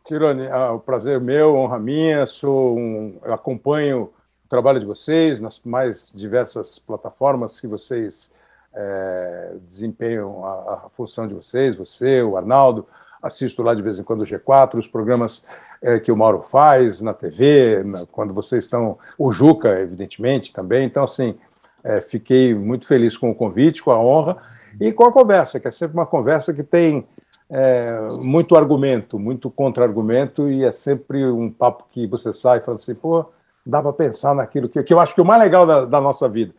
[0.07, 2.27] Tirone, é um prazer meu, honra minha.
[2.27, 4.13] Sou um, acompanho o
[4.55, 8.31] trabalho de vocês nas mais diversas plataformas que vocês
[8.73, 12.87] é, desempenham a, a, função de vocês, você, o Arnaldo.
[13.21, 15.45] Assisto lá de vez em quando o G4, os programas
[15.83, 18.97] é, que o Mauro faz na TV, na, quando vocês estão.
[19.19, 20.87] O Juca, evidentemente, também.
[20.87, 21.37] Então, assim,
[21.83, 24.37] é, fiquei muito feliz com o convite, com a honra
[24.81, 27.05] e com a conversa, que é sempre uma conversa que tem
[27.51, 32.95] é, muito argumento, muito contra-argumento, e é sempre um papo que você sai falando assim,
[32.95, 33.27] pô,
[33.65, 36.01] dá para pensar naquilo que, que eu acho que é o mais legal da, da
[36.01, 36.53] nossa vida.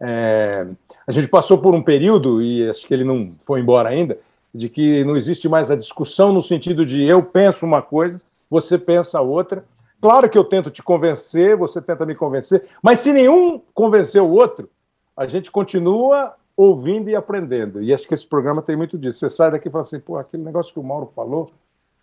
[0.00, 0.66] É,
[1.06, 4.18] a gente passou por um período, e acho que ele não foi embora ainda,
[4.54, 8.78] de que não existe mais a discussão no sentido de eu penso uma coisa, você
[8.78, 9.64] pensa outra.
[10.00, 14.30] Claro que eu tento te convencer, você tenta me convencer, mas se nenhum convencer o
[14.30, 14.68] outro,
[15.16, 17.82] a gente continua ouvindo e aprendendo.
[17.82, 19.18] E acho que esse programa tem muito disso.
[19.18, 21.50] Você sai daqui e fala assim, pô, aquele negócio que o Mauro falou,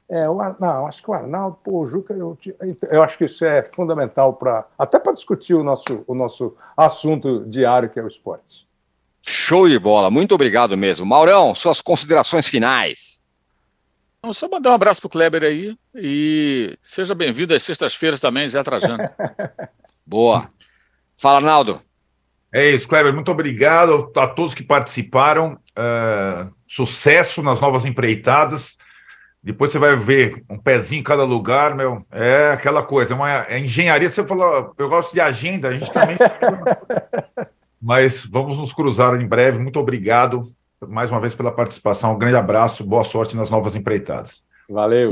[0.09, 2.37] é, o, não, acho que o Arnaldo, pô, o Juca, eu,
[2.89, 7.45] eu acho que isso é fundamental para até para discutir o nosso, o nosso assunto
[7.47, 8.67] diário, que é o esporte.
[9.25, 11.05] Show de bola, muito obrigado mesmo.
[11.05, 13.23] Maurão, suas considerações finais.
[14.21, 18.47] Vamos só mandar um abraço para o Kleber aí e seja bem-vindo às sextas-feiras também,
[18.47, 19.09] Zé Trajano.
[20.05, 20.49] Boa.
[21.17, 21.81] Fala, Arnaldo.
[22.53, 23.13] É isso, Kleber.
[23.13, 25.57] Muito obrigado a todos que participaram.
[25.77, 28.77] Uh, sucesso nas novas empreitadas.
[29.43, 32.05] Depois você vai ver um pezinho em cada lugar, meu.
[32.09, 34.09] É aquela coisa, é uma é engenharia.
[34.09, 36.17] Você falou, eu gosto de agenda, a gente também.
[37.81, 39.59] Mas vamos nos cruzar em breve.
[39.59, 40.53] Muito obrigado
[40.87, 42.13] mais uma vez pela participação.
[42.13, 44.41] Um grande abraço, boa sorte nas novas empreitadas.
[44.69, 45.09] Valeu.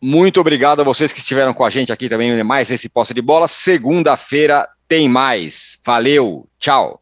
[0.00, 3.22] Muito obrigado a vocês que estiveram com a gente aqui também, mais esse posse de
[3.22, 3.48] bola.
[3.48, 5.78] Segunda-feira tem mais.
[5.84, 7.01] Valeu, tchau.